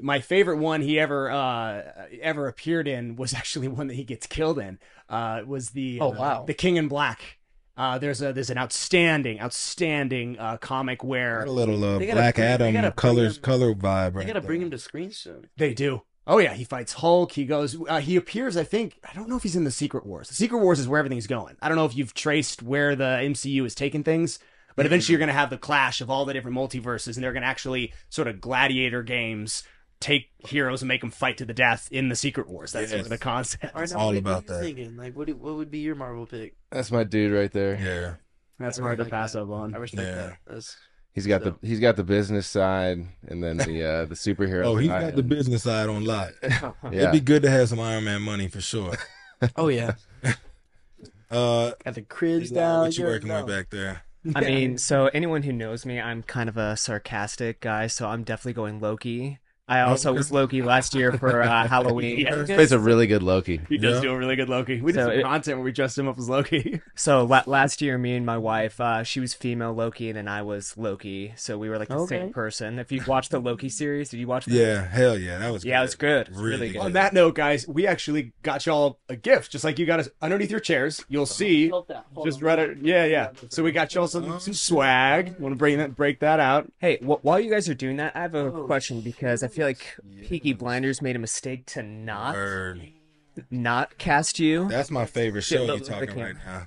[0.01, 1.83] My favorite one he ever uh
[2.23, 4.79] ever appeared in was actually one that he gets killed in.
[5.09, 6.45] Uh, was the Oh, uh, wow.
[6.47, 7.39] the King in Black.
[7.77, 12.21] Uh, there's a there's an outstanding outstanding uh, comic where A little uh, They gotta
[12.21, 14.15] Black bring- Adam gotta colors him- color vibe.
[14.15, 15.49] They gotta bring him to screen soon.
[15.57, 16.03] They do.
[16.27, 17.33] Oh yeah, he fights Hulk.
[17.33, 17.77] He goes.
[17.89, 18.57] Uh, he appears.
[18.57, 18.99] I think.
[19.09, 20.29] I don't know if he's in the Secret Wars.
[20.29, 21.57] The Secret Wars is where everything's going.
[21.63, 24.39] I don't know if you've traced where the MCU is taking things,
[24.81, 27.33] but eventually you're going to have the clash of all the different multiverses, and they're
[27.33, 29.63] going to actually sort of gladiator games
[30.01, 32.73] take heroes and make them fight to the death in the Secret Wars.
[32.73, 33.67] That's sort of the concept.
[33.75, 34.65] All, right, now, all what- about what are you that.
[34.77, 34.97] Thinking?
[34.97, 36.55] Like, what do, what would be your Marvel pick?
[36.71, 37.75] That's my dude right there.
[37.79, 38.15] Yeah.
[38.59, 39.43] That's hard to respect pass that.
[39.43, 39.75] up on.
[39.75, 40.15] I respect Yeah.
[40.15, 40.37] that.
[40.47, 40.77] That's
[41.13, 44.65] He's got So- the he's got the business side and then the uh the superhero.
[44.65, 46.31] Oh, he's got the business side on lock.
[46.93, 48.95] It'd be good to have some Iron Man money for sure.
[49.57, 49.95] oh yeah,
[51.31, 52.81] Uh, got the cribs down.
[52.87, 53.45] what you you're working down.
[53.45, 54.03] with back there?
[54.35, 58.23] I mean, so anyone who knows me, I'm kind of a sarcastic guy, so I'm
[58.23, 59.39] definitely going Loki.
[59.71, 62.19] I also was Loki last year for uh, Halloween.
[62.19, 62.45] Yeah.
[62.45, 63.61] Plays a really good Loki.
[63.69, 64.01] He does Yeah.
[64.03, 64.81] do a really good Loki.
[64.81, 66.81] We did So some it- content where we dressed him up as Loki.
[66.97, 70.29] So la- last year, me and my wife, uh, she was female Loki, and then
[70.29, 71.33] I was Loki.
[71.37, 72.19] So we were like the Okay.
[72.21, 72.79] same person.
[72.79, 74.45] If you watched the Loki series, did you watch?
[74.45, 74.55] That?
[74.55, 75.65] Yeah, hell yeah, that was.
[75.65, 76.27] Yeah, it was good.
[76.27, 76.83] It was really Really good.
[76.83, 80.09] On that note, guys, we actually got y'all a gift, just like you got us
[80.21, 81.03] underneath your chairs.
[81.09, 81.69] You'll see.
[81.69, 81.91] Hold.
[82.15, 82.45] Hold Just on.
[82.45, 82.79] read it.
[82.83, 83.31] Yeah, yeah.
[83.49, 85.39] So we got y'all some, some swag.
[85.39, 86.71] Want to bring that, break that out?
[86.79, 89.49] Hey, wh- while you guys are doing that, I have a Oh, question because I
[89.49, 92.83] feel like Peaky Blinders made a mistake to not Word.
[93.51, 94.69] not cast you.
[94.69, 96.67] That's my favorite show Yeah, you're talking right at now.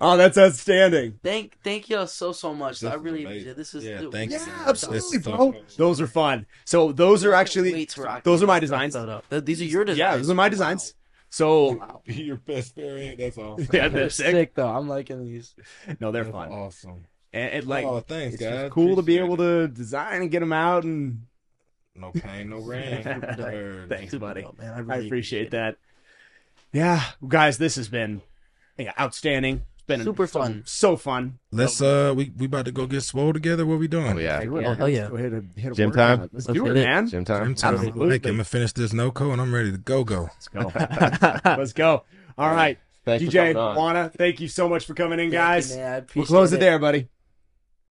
[0.00, 1.18] Oh, that's outstanding.
[1.22, 2.80] Thank, thank y'all so so much.
[2.80, 3.54] This I really, amazing.
[3.54, 3.84] this is.
[3.84, 5.54] Yeah, dude, thank Yeah, absolutely, bro.
[5.76, 6.46] Those are fun.
[6.64, 8.94] So those are actually Wait to rock those are my designs.
[8.94, 9.28] Shut up.
[9.28, 9.98] Th- These are your designs.
[9.98, 10.94] Yeah, those are my designs.
[11.30, 12.02] So Wow.
[12.06, 13.18] Your best variant.
[13.18, 13.64] That's awesome.
[13.72, 14.30] yeah, They're they're sick.
[14.32, 14.68] sick though.
[14.68, 15.54] I'm liking these.
[15.98, 16.48] No, they're That's fun.
[16.52, 17.04] awesome.
[17.32, 18.70] And it, like oh, thanks, it's just guys.
[18.72, 20.84] cool to be able to design and get them out.
[20.84, 21.26] And.
[21.94, 23.02] No pain, no rain.
[23.88, 24.42] Thanks, buddy.
[24.42, 24.72] dope, man.
[24.72, 25.76] I, I really appreciate that.
[26.72, 28.22] Yeah, guys, this has been
[28.78, 29.62] yeah, outstanding.
[29.74, 30.62] It's been Super so- fun.
[30.64, 31.38] So fun.
[31.50, 33.66] Let's uh, we we about to go get swole together.
[33.66, 34.16] What we doing?
[34.16, 34.42] Oh yeah.
[34.42, 34.58] Do.
[34.60, 34.74] Yeah.
[34.74, 35.08] Hell yeah.
[35.08, 36.18] Go ahead and hit a Gym workout.
[36.18, 36.30] time?
[36.32, 36.84] Let's, Let's do it, hit it.
[36.86, 37.08] man.
[37.08, 37.42] Gym time.
[37.42, 38.08] I'm telling Absolutely.
[38.08, 40.22] Mike, I'm gonna finish this no co and I'm ready to go go.
[40.22, 40.72] Let's go.
[41.44, 42.04] Let's go.
[42.38, 42.78] All right.
[43.04, 43.76] Thanks DJ coming on.
[43.76, 45.74] Wanna, thank you so much for coming in, guys.
[45.74, 47.08] Thank you, We'll appreciate close it there, buddy.